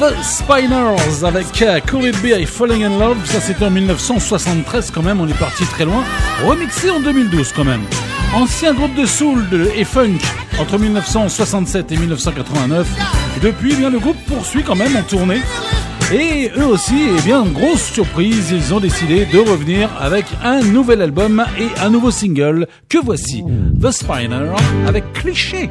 [0.00, 5.20] The Spiners avec euh, Could It Falling in Love, ça c'était en 1973 quand même,
[5.20, 6.02] on est parti très loin,
[6.46, 7.82] remixé en 2012 quand même.
[8.34, 9.44] Ancien groupe de soul
[9.76, 10.18] et funk
[10.58, 12.86] entre 1967 et 1989,
[13.42, 15.42] depuis eh bien, le groupe poursuit quand même en tournée.
[16.12, 21.02] Et eux aussi, eh bien, grosse surprise, ils ont décidé de revenir avec un nouvel
[21.02, 23.44] album et un nouveau single que voici,
[23.80, 24.50] The Spiner
[24.86, 25.70] avec Cliché.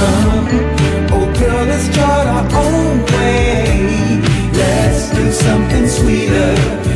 [0.00, 4.20] Oh, girl, let's chart our own way.
[4.52, 6.54] Let's do something sweeter.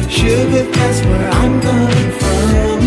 [0.08, 2.78] Sugar, that's where I'm coming from.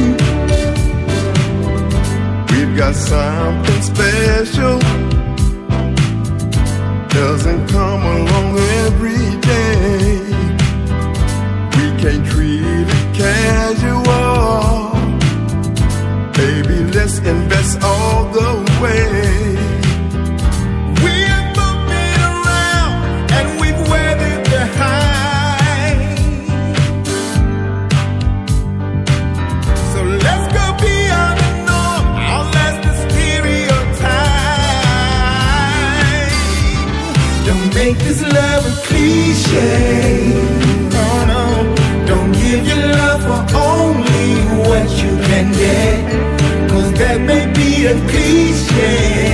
[2.52, 4.80] We've got something special.
[7.10, 7.65] Doesn't
[39.56, 40.90] shame.
[40.96, 41.76] No,
[42.10, 43.42] don't give your love for
[43.72, 44.30] only
[44.68, 46.70] what you can get.
[46.72, 49.25] Cause that may be a cliche.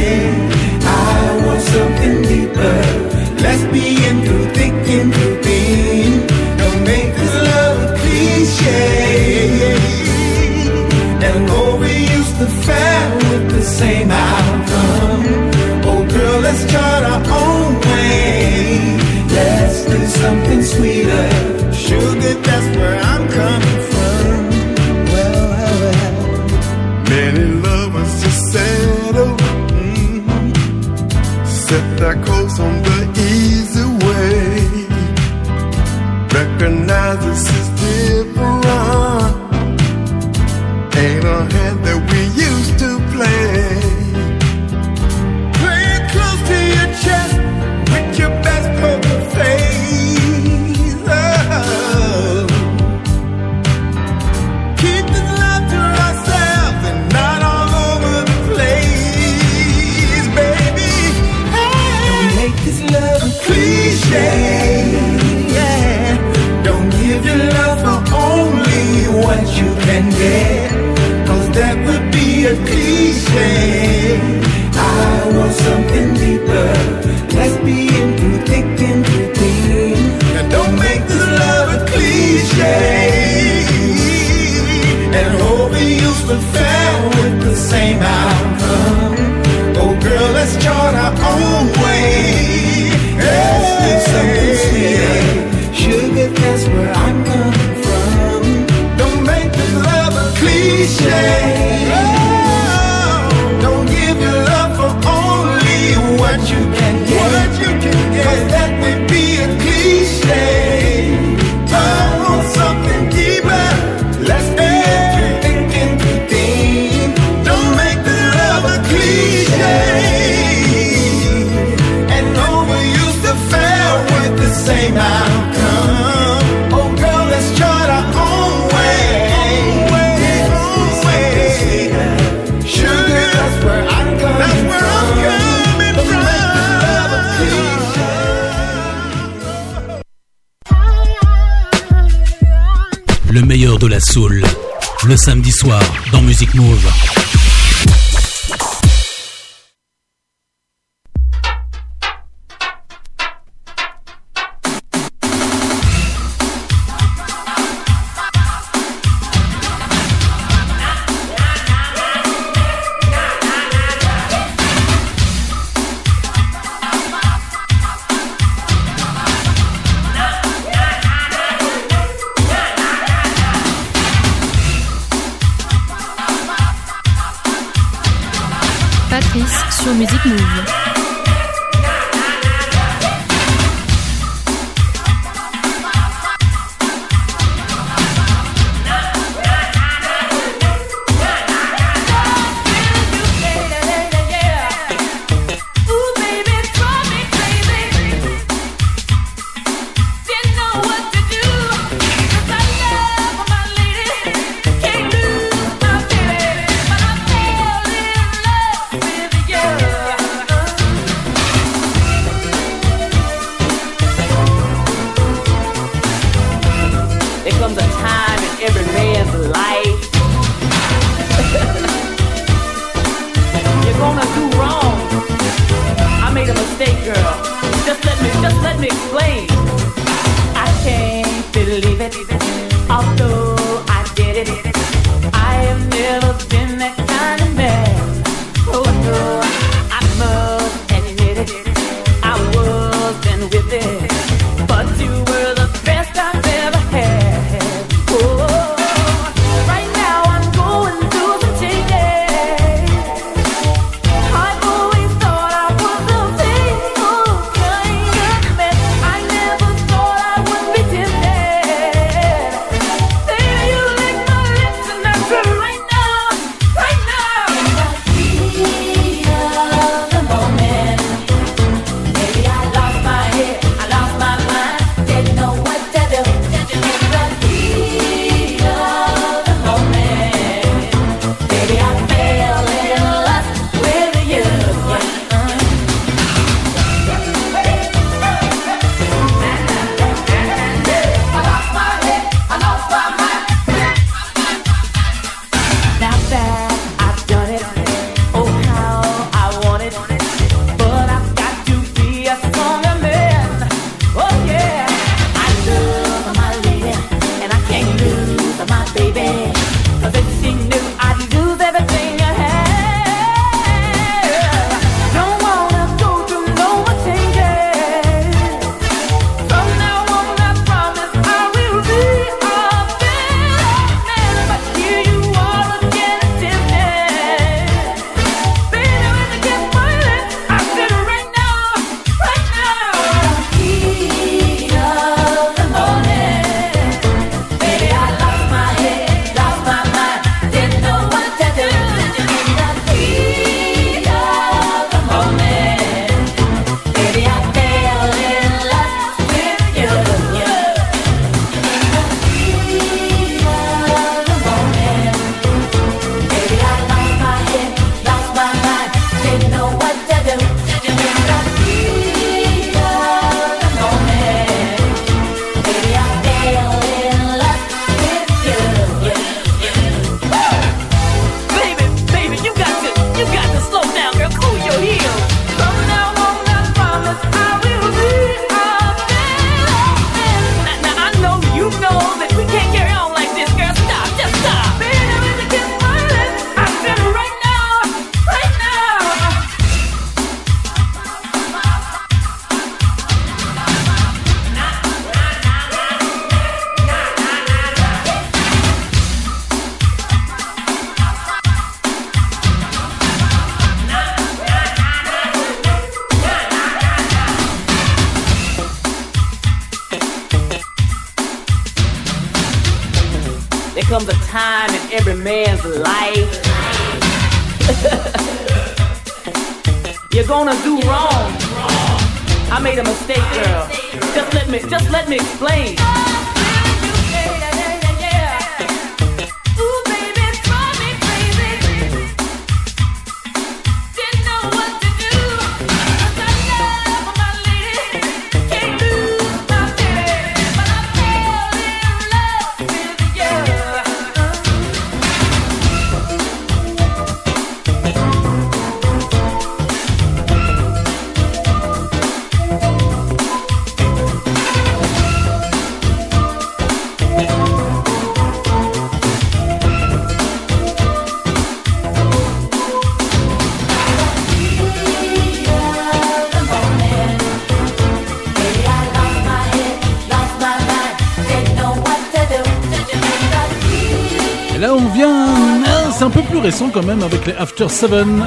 [476.69, 478.25] Quand même avec les After Seven.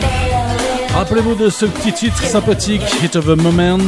[0.94, 3.78] Rappelez-vous de ce petit titre sympathique, Hit of a Moment.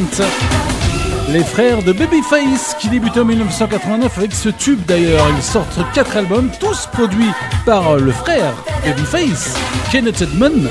[1.29, 5.25] Les frères de Babyface qui débutaient en 1989 avec ce tube d'ailleurs.
[5.35, 7.31] Ils sortent quatre albums, tous produits
[7.65, 8.53] par le frère
[8.85, 9.55] Babyface,
[9.91, 10.69] Kenneth Edmond,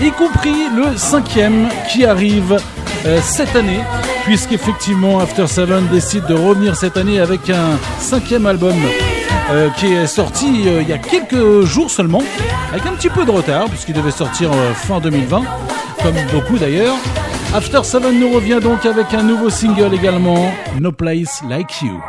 [0.00, 2.58] y compris le cinquième qui arrive
[3.04, 3.80] euh, cette année,
[4.24, 8.76] puisqu'effectivement After Seven décide de revenir cette année avec un cinquième album
[9.52, 12.22] euh, qui est sorti euh, il y a quelques jours seulement,
[12.70, 15.42] avec un petit peu de retard, puisqu'il devait sortir euh, fin 2020,
[16.02, 16.96] comme beaucoup d'ailleurs.
[17.54, 20.50] After Seven nous revient donc avec un nouveau single également,
[20.80, 22.00] No Place Like You.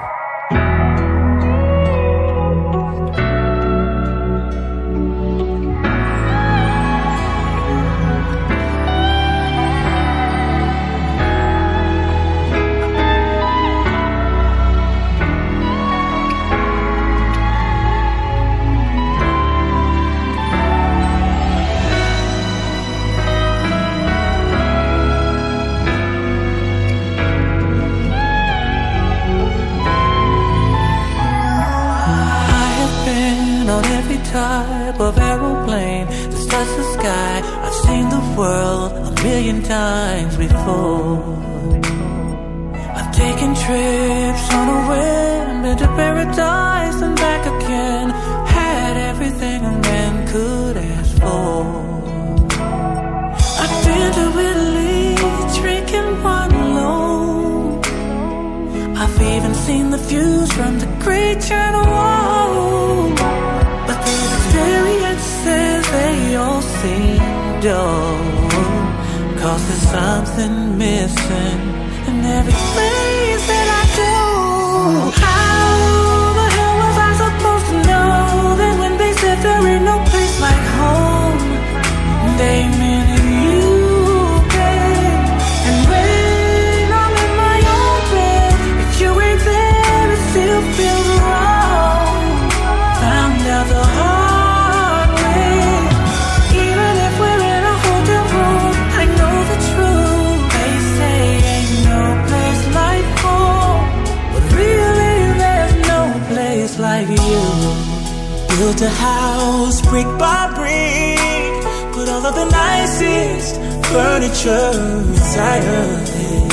[108.63, 111.93] Built a house brick by brick.
[111.93, 113.57] Put all of the nicest
[113.91, 114.71] furniture
[115.11, 116.51] inside of it.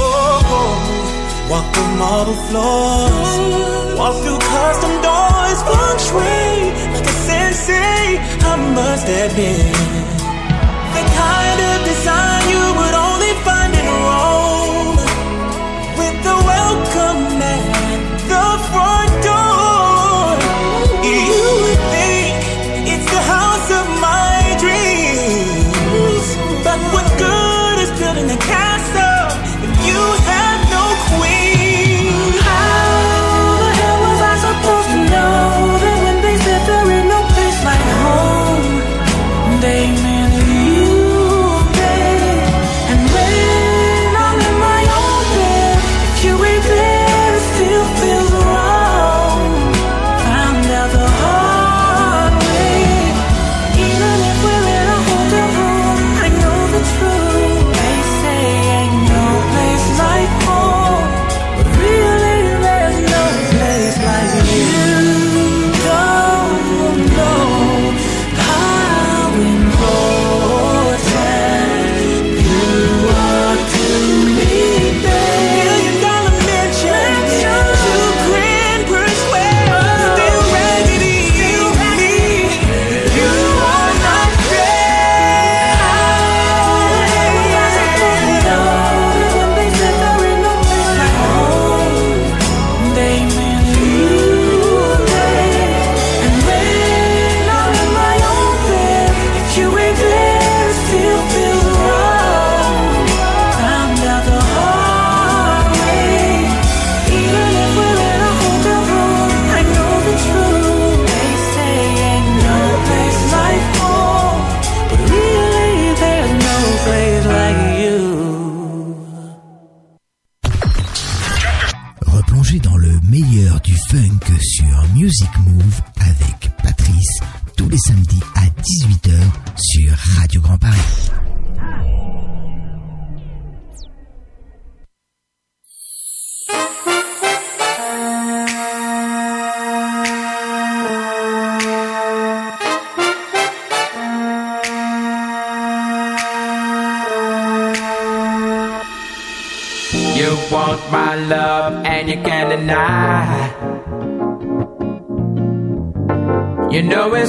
[0.00, 0.40] Oh,
[1.50, 3.32] walk the marble floors.
[3.98, 5.60] Walk through custom doors.
[5.68, 8.16] Feng shui like a sensei.
[8.50, 9.76] I must admit.
[10.96, 14.96] The kind of design you would only find in Rome.
[16.00, 17.29] With the welcome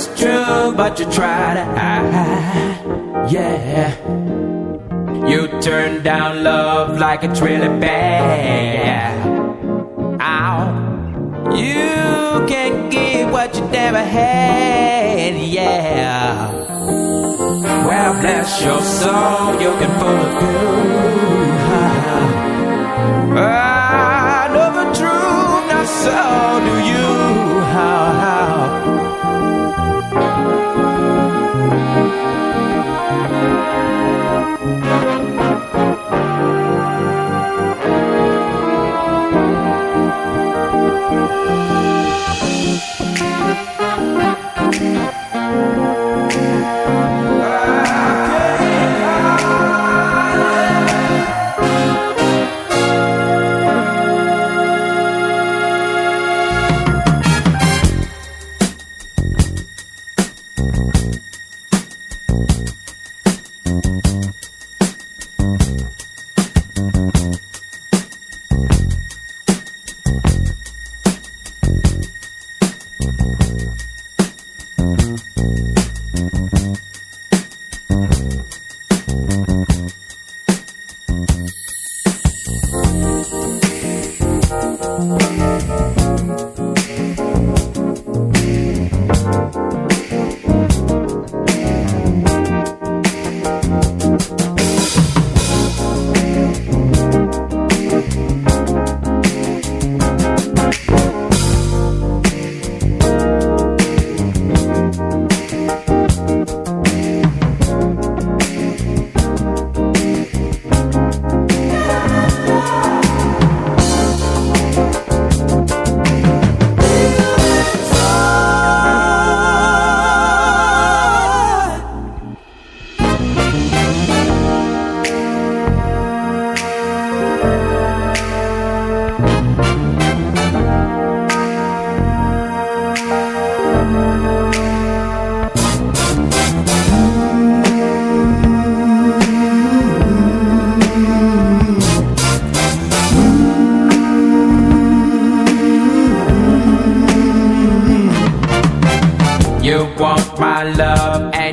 [0.02, 2.10] it's true, but you try to hide.
[2.14, 3.95] Ah, yeah.
[5.28, 9.28] You turn down love like it's really bad.
[10.19, 11.53] Ow.
[11.56, 15.36] You can't give what you never had.
[15.38, 16.52] Yeah.
[17.86, 21.51] Well, bless your soul, you can fulfill.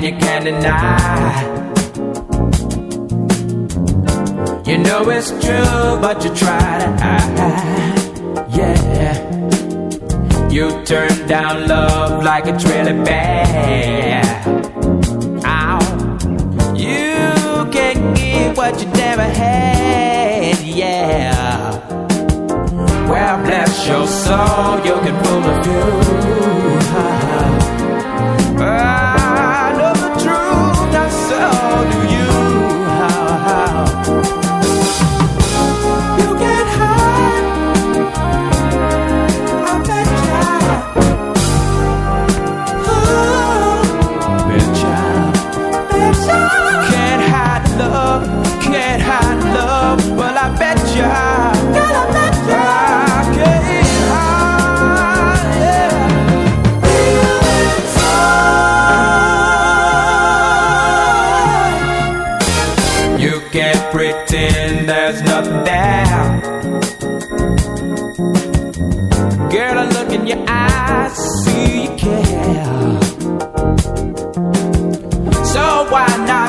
[0.09, 1.43] You can't deny.
[4.65, 8.57] You know it's true, but you try to hide.
[8.57, 9.15] Yeah.
[10.49, 14.25] You turn down love like it's really bad.
[15.45, 15.81] Ow.
[16.75, 20.59] You can't give what you never had.
[20.61, 21.87] Yeah.
[23.11, 27.08] Well, bless your soul, you can pull a few.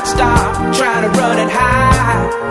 [0.06, 2.49] Stop trying to run and hide?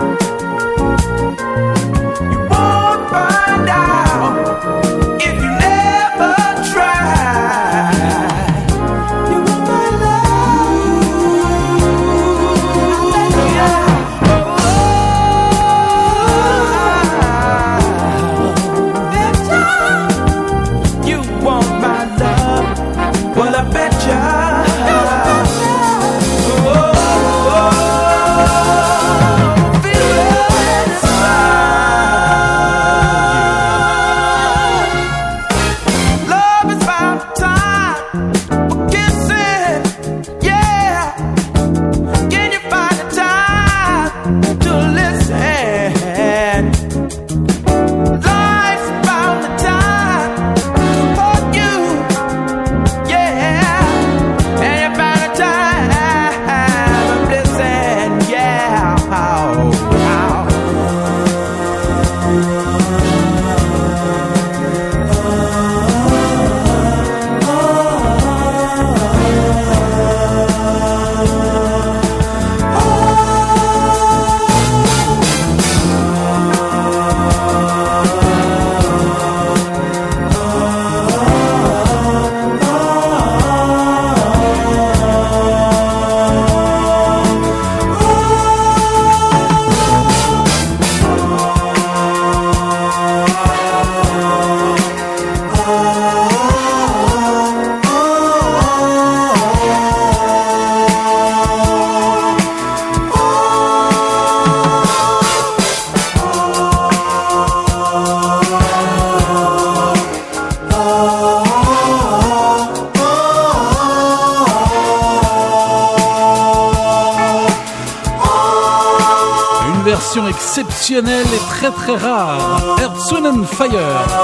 [121.82, 122.60] Très rare.
[122.80, 123.70] Earth, Fire,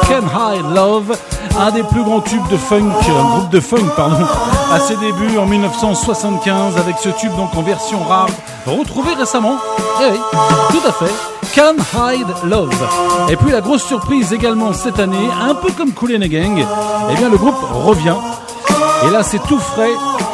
[0.08, 1.16] Can Hide Love,
[1.58, 4.26] un des plus grands tubes de funk, un groupe de funk, pardon,
[4.72, 8.28] à ses débuts en 1975 avec ce tube donc en version rare,
[8.66, 9.56] retrouvé récemment.
[10.02, 10.18] Eh oui,
[10.70, 11.12] tout à fait.
[11.54, 13.28] Can Hide Love.
[13.30, 16.64] Et puis la grosse surprise également cette année, un peu comme Cool and Gang,
[17.10, 18.16] eh bien le groupe revient.
[19.06, 19.92] Et là c'est tout frais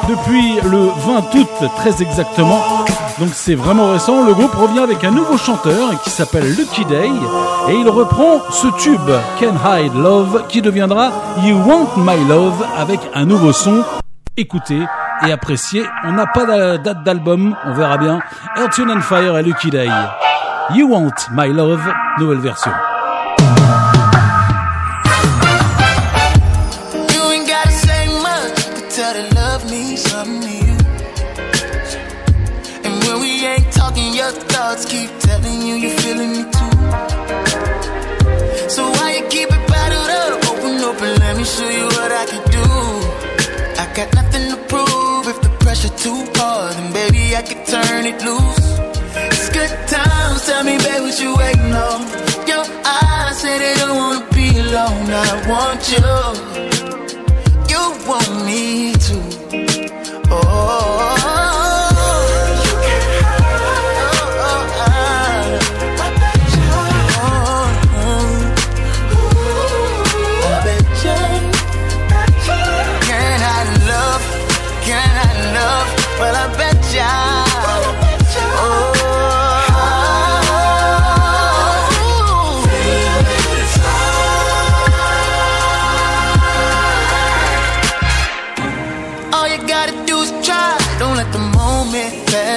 [0.08, 2.81] depuis le 20 août très exactement.
[3.22, 4.26] Donc c'est vraiment récent.
[4.26, 7.08] Le groupe revient avec un nouveau chanteur qui s'appelle Lucky Day
[7.68, 8.98] et il reprend ce tube
[9.38, 11.12] Can Hide Love qui deviendra
[11.44, 13.84] You Want My Love avec un nouveau son.
[14.36, 14.82] Écoutez
[15.24, 15.84] et appréciez.
[16.02, 18.18] On n'a pas de date d'album, on verra bien.
[18.56, 19.88] Earth, and Fire et Lucky Day.
[20.74, 22.72] You Want My Love, nouvelle version.
[48.24, 48.68] Loose.
[49.14, 50.46] It's good times.
[50.46, 52.00] Tell me, babe, what you waiting on?
[52.46, 55.10] Your eyes say they don't wanna be alone.
[55.10, 56.51] I want you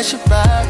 [0.06, 0.66] pass you by.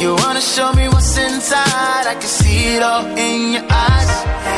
[0.00, 2.06] You wanna show me what's inside?
[2.06, 4.10] I can see it all in your eyes.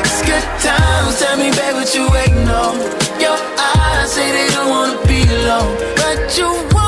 [0.04, 1.18] It's good times.
[1.20, 2.76] Tell me, babe, what you waiting on?
[3.20, 6.88] Your eyes say they don't wanna be alone, but you won't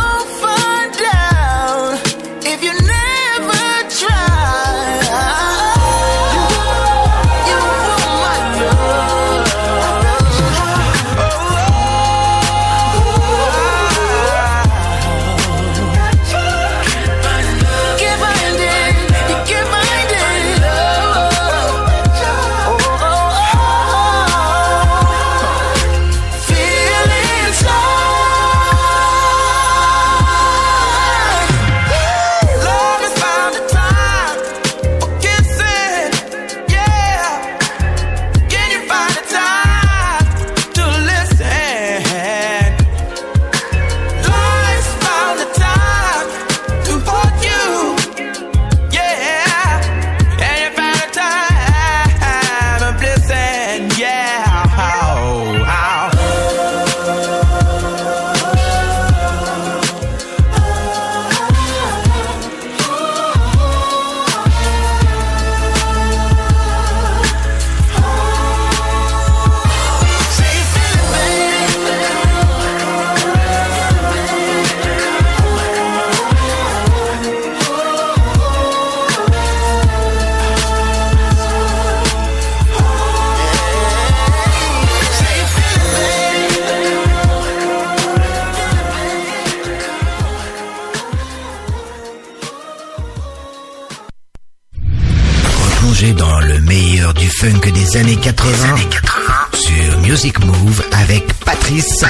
[98.20, 102.04] des années 80, sur Music Move avec Patrice,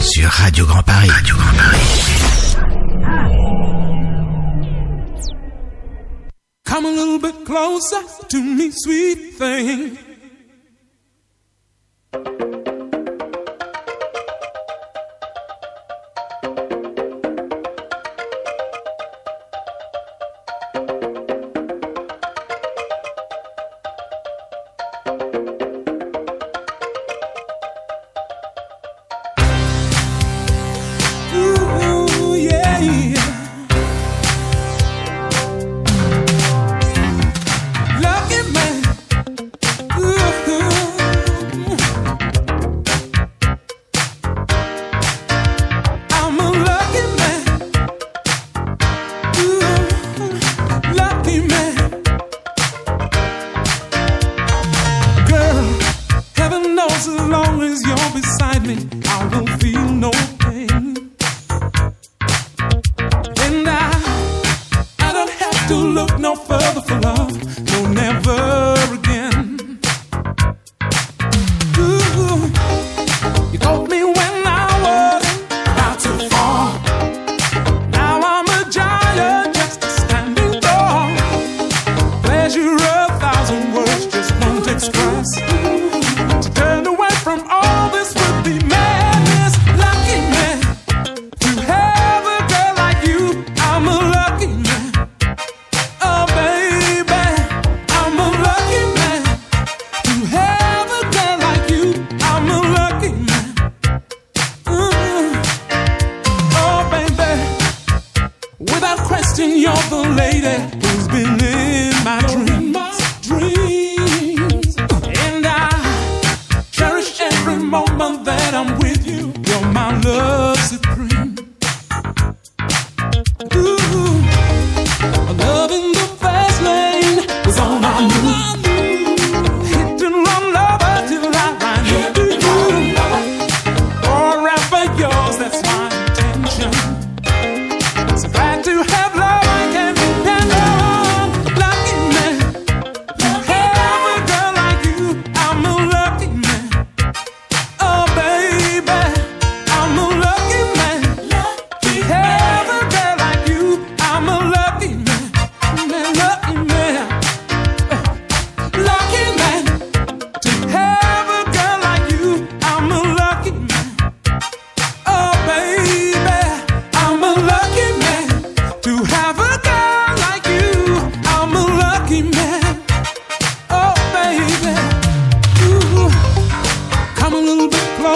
[0.00, 1.08] sur Radio Grand Paris.
[6.64, 10.11] Come a little bit closer to me, sweet thing.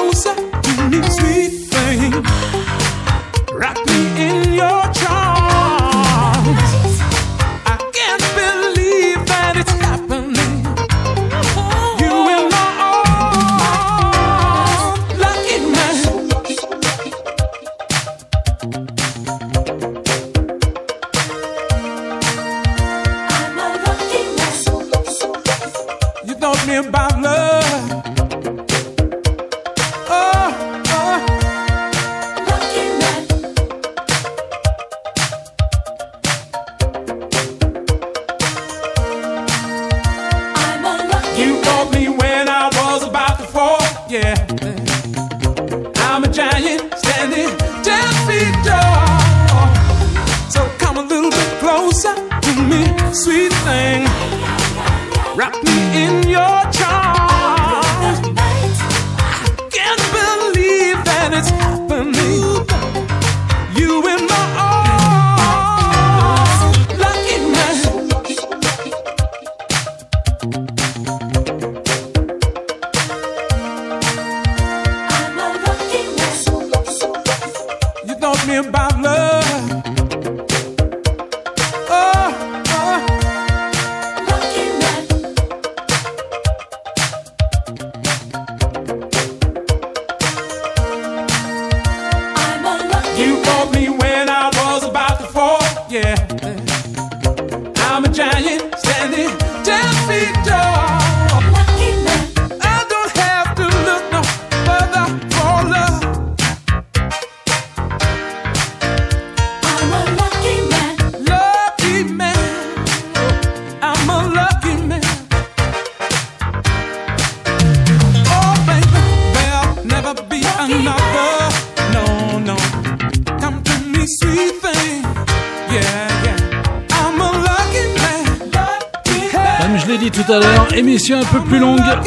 [0.06, 2.12] closer to me, sweet thing.
[3.58, 4.25] Rock me in.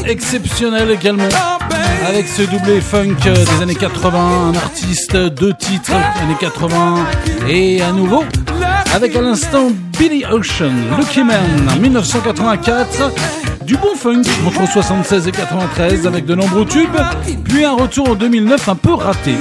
[0.10, 1.30] exceptionnel également.
[2.08, 7.06] Avec ce doublé funk euh, des années 80, un artiste, deux titres années 80
[7.48, 8.24] et à nouveau
[8.96, 9.68] avec à l'instant
[10.00, 13.12] Billy Ocean, Lucky Man 1984
[13.66, 16.98] du bon funk entre 76 et 93 avec de nombreux tubes,
[17.44, 19.36] puis un retour en 2009 un peu raté.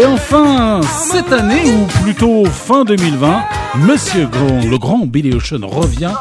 [0.00, 3.40] Et enfin, cette année, ou plutôt fin 2020,
[3.86, 6.14] Monsieur Grand, le grand Billy Ocean revient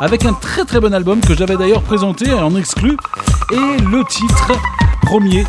[0.00, 2.96] avec un très très bon album que j'avais d'ailleurs présenté et en exclu
[3.50, 4.52] et le titre
[5.02, 5.44] premier,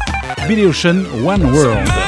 [0.47, 2.04] Billy Ocean One World.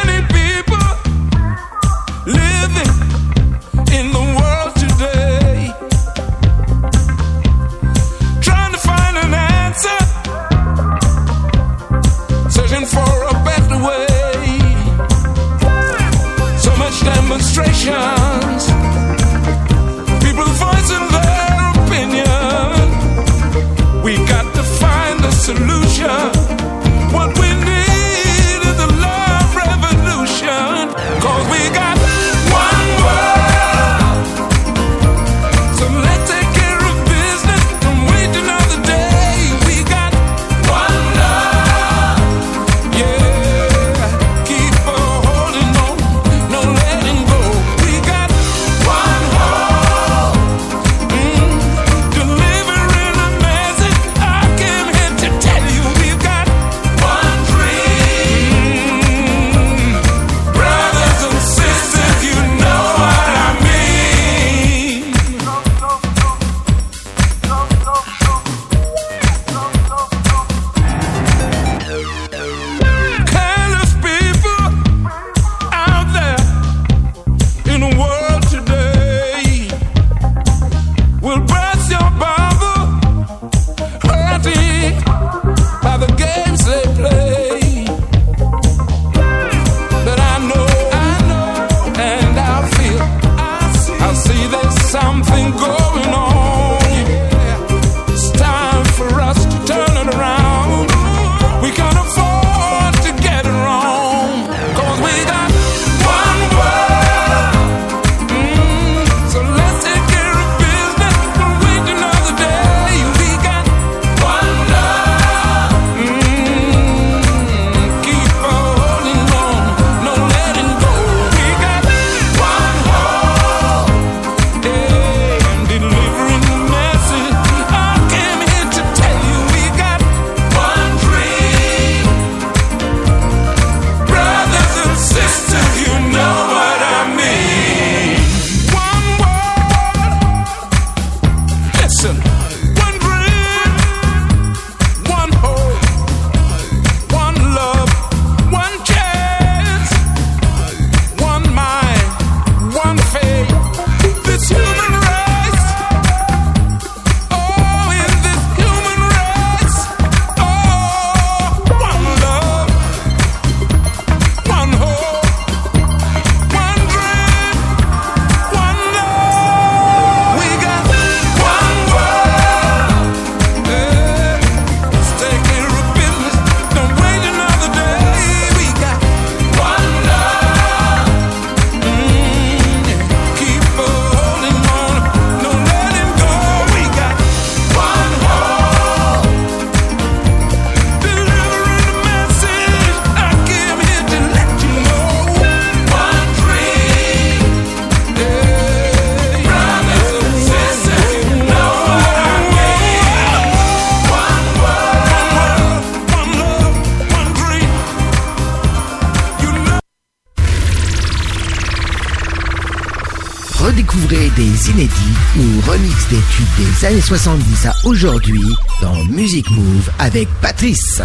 [216.58, 218.42] Des années 70 à aujourd'hui
[218.82, 221.04] dans Music Move avec Patrice.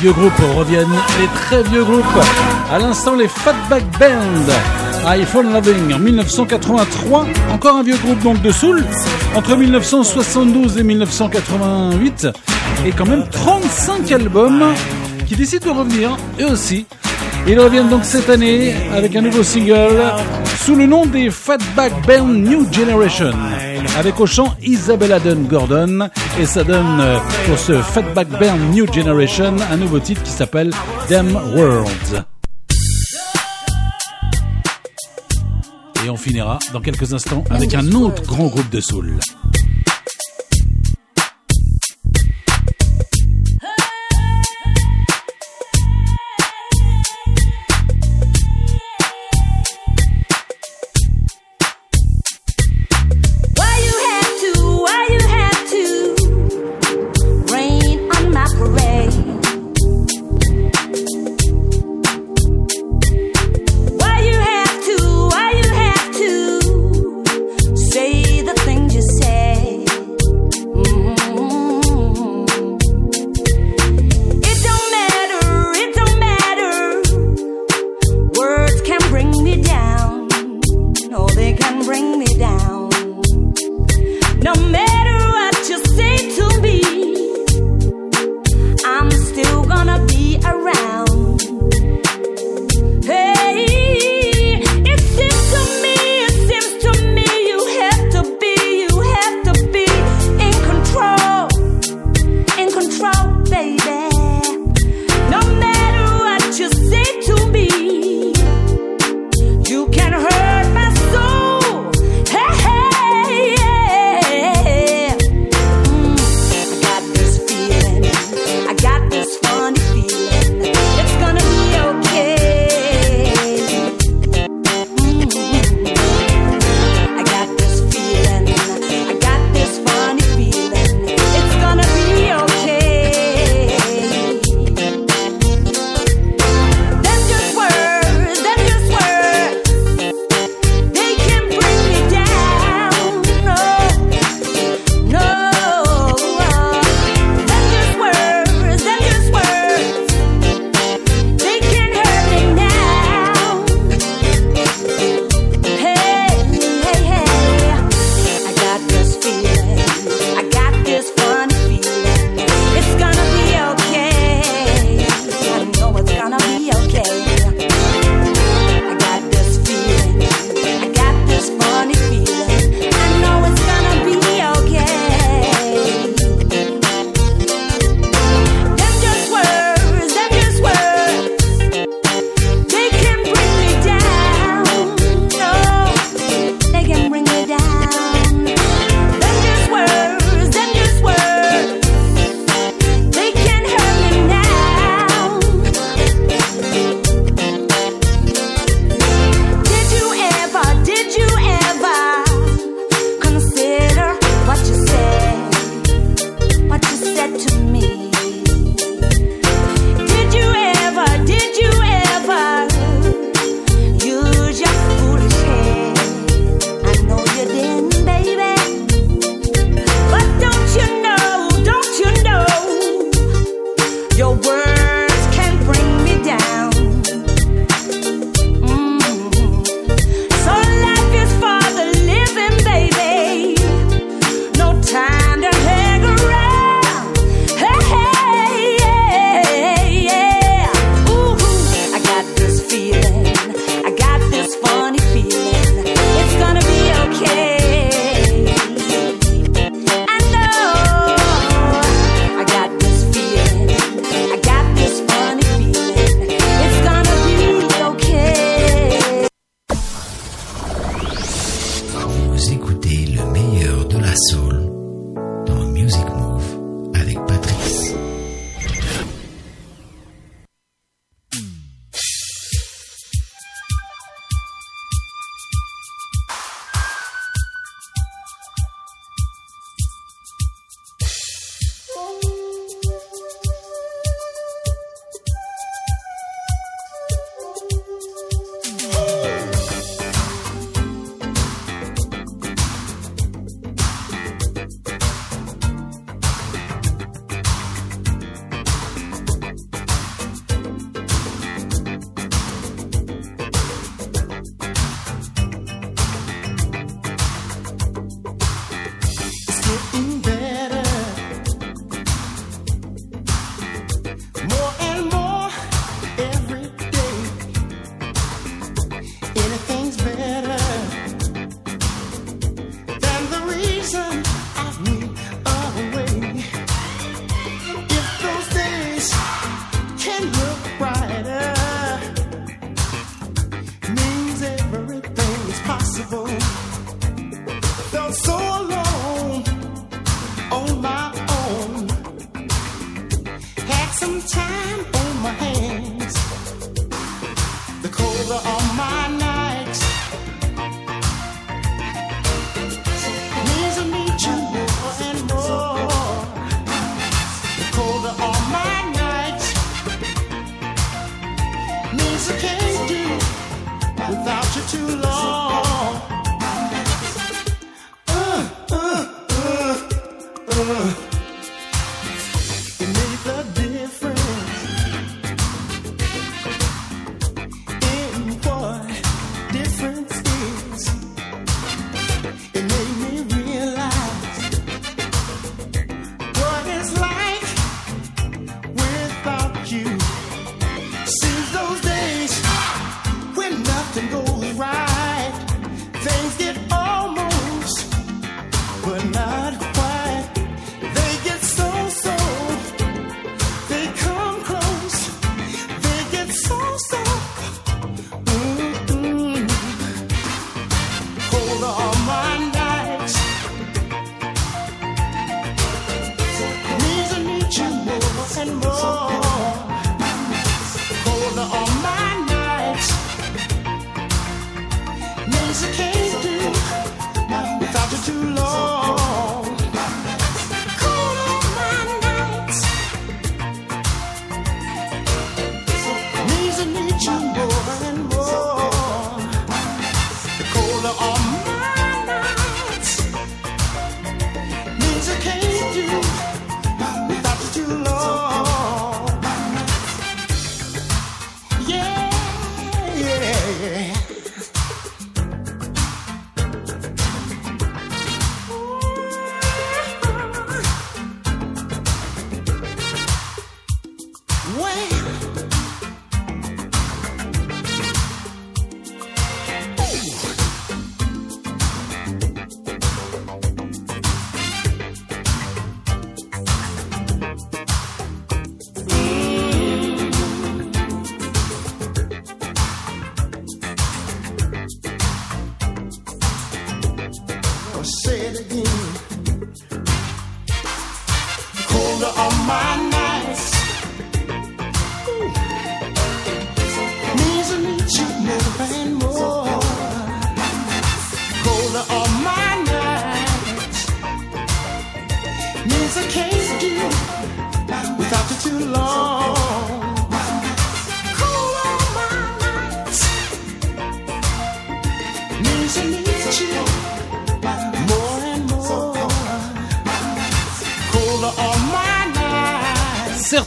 [0.00, 0.86] vieux groupes reviennent,
[1.20, 2.04] les très vieux groupes.
[2.70, 8.50] À l'instant, les Fatback Band, iPhone Loving en 1983, encore un vieux groupe donc de
[8.50, 8.84] Soul,
[9.34, 12.28] entre 1972 et 1988,
[12.86, 14.72] et quand même 35 albums
[15.26, 16.86] qui décident de revenir, eux aussi.
[17.46, 20.02] Ils reviennent donc cette année avec un nouveau single,
[20.68, 23.32] sous le nom des Fatback Band New Generation,
[23.96, 27.16] avec au chant Isabella Dunn Gordon, et ça donne euh,
[27.46, 30.70] pour ce Fatback Band New Generation un nouveau titre qui s'appelle
[31.08, 32.22] Them Worlds.
[36.04, 39.14] Et on finira dans quelques instants avec un autre grand groupe de soul.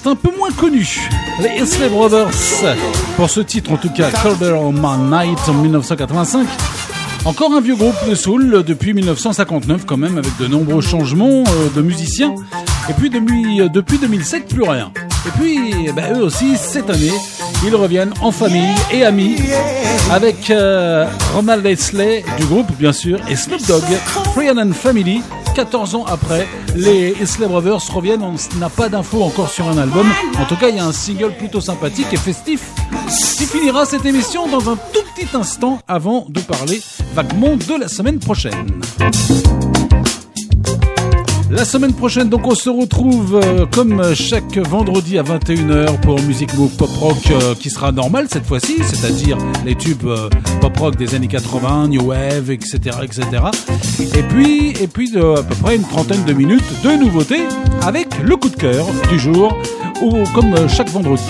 [0.05, 2.31] Un peu moins connus, les Isley Brothers,
[3.15, 6.47] pour ce titre en tout cas, Colder on My Night en 1985.
[7.25, 11.69] Encore un vieux groupe de soul depuis 1959 quand même, avec de nombreux changements euh,
[11.75, 12.33] de musiciens.
[12.89, 14.91] Et puis depuis, euh, depuis 2007, plus rien.
[15.27, 17.13] Et puis, eh ben, eux aussi, cette année,
[17.63, 19.35] ils reviennent en famille et amis
[20.11, 21.05] avec euh,
[21.35, 23.83] Ronald Isley du groupe, bien sûr, et Snoop Dogg,
[24.33, 25.21] Free and Family.
[25.53, 28.23] 14 ans après, les Isley Brothers reviennent.
[28.23, 30.07] On n'a pas d'infos encore sur un album.
[30.39, 32.71] En tout cas, il y a un single plutôt sympathique et festif
[33.37, 36.81] qui finira cette émission dans un tout petit instant avant de parler
[37.13, 38.81] vaguement de la semaine prochaine.
[41.51, 46.53] La semaine prochaine, donc, on se retrouve euh, comme chaque vendredi à 21h pour Music
[46.53, 50.29] Move Pop Rock euh, qui sera normal cette fois-ci, c'est-à-dire les tubes euh,
[50.61, 53.25] pop rock des années 80, New Wave, etc., etc.
[54.15, 57.43] Et puis, et puis à peu près une trentaine de minutes de nouveautés
[57.81, 59.53] avec le coup de cœur du jour,
[60.01, 61.21] ou comme chaque vendredi.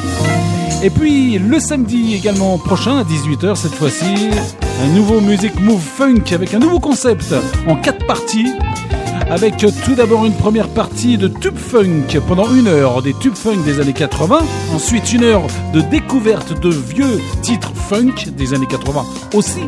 [0.84, 4.30] Et puis le samedi également prochain à 18h cette fois-ci,
[4.84, 7.34] un nouveau Music Move Funk avec un nouveau concept
[7.68, 8.48] en quatre parties.
[9.32, 13.64] Avec tout d'abord une première partie de tube funk pendant une heure des tubes funk
[13.66, 14.40] des années 80.
[14.76, 15.44] Ensuite une heure
[15.74, 19.62] de découverte de vieux titres funk des années 80 aussi.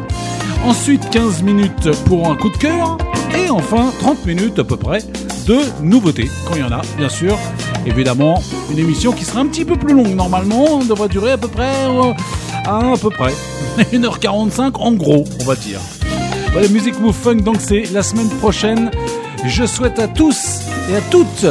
[0.65, 2.97] Ensuite 15 minutes pour un coup de cœur.
[3.37, 4.99] Et enfin 30 minutes à peu près
[5.47, 7.37] de nouveautés, quand il y en a bien sûr.
[7.85, 10.65] Évidemment une émission qui sera un petit peu plus longue normalement.
[10.71, 11.71] On devrait durer à peu près...
[11.87, 12.11] euh,
[12.65, 13.33] à peu près
[13.93, 15.79] 1h45 en gros on va dire.
[16.51, 18.91] Voilà, Music Move Funk, donc c'est la semaine prochaine.
[19.45, 21.45] Je souhaite à tous et à toutes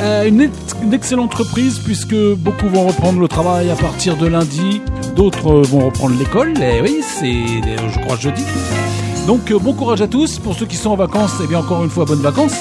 [0.00, 0.50] euh, une,
[0.92, 4.80] excellente reprise puisque beaucoup vont reprendre le travail à partir de lundi,
[5.16, 8.44] d'autres vont reprendre l'école, et oui, c'est euh, je crois jeudi.
[9.26, 11.82] Donc euh, bon courage à tous, pour ceux qui sont en vacances, et bien encore
[11.82, 12.58] une fois bonnes vacances.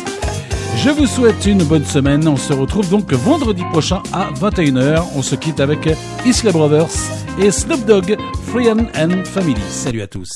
[0.78, 5.22] Je vous souhaite une bonne semaine, on se retrouve donc vendredi prochain à 21h, on
[5.22, 5.90] se quitte avec
[6.26, 6.90] Isla Brothers
[7.40, 9.62] et Snoop Dogg, Free and Family.
[9.70, 10.30] Salut à tous.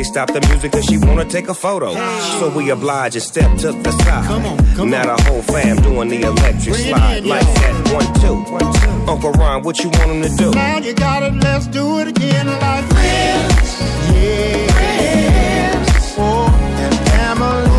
[0.00, 1.92] They stopped the music cause she wanna take a photo.
[1.92, 2.38] Hey.
[2.40, 4.24] So we oblige and step to the side.
[4.24, 5.14] Come on, come now on.
[5.14, 7.18] the whole fam doing the electric Bring slide.
[7.18, 8.50] In, like that one two.
[8.50, 9.10] one, two.
[9.12, 10.52] Uncle Ron, what you want him to do?
[10.52, 13.80] Now you got it, let's do it again like friends.
[14.16, 14.72] Yeah.
[14.72, 16.14] Friends.
[16.16, 16.48] Oh,
[16.78, 17.69] and family.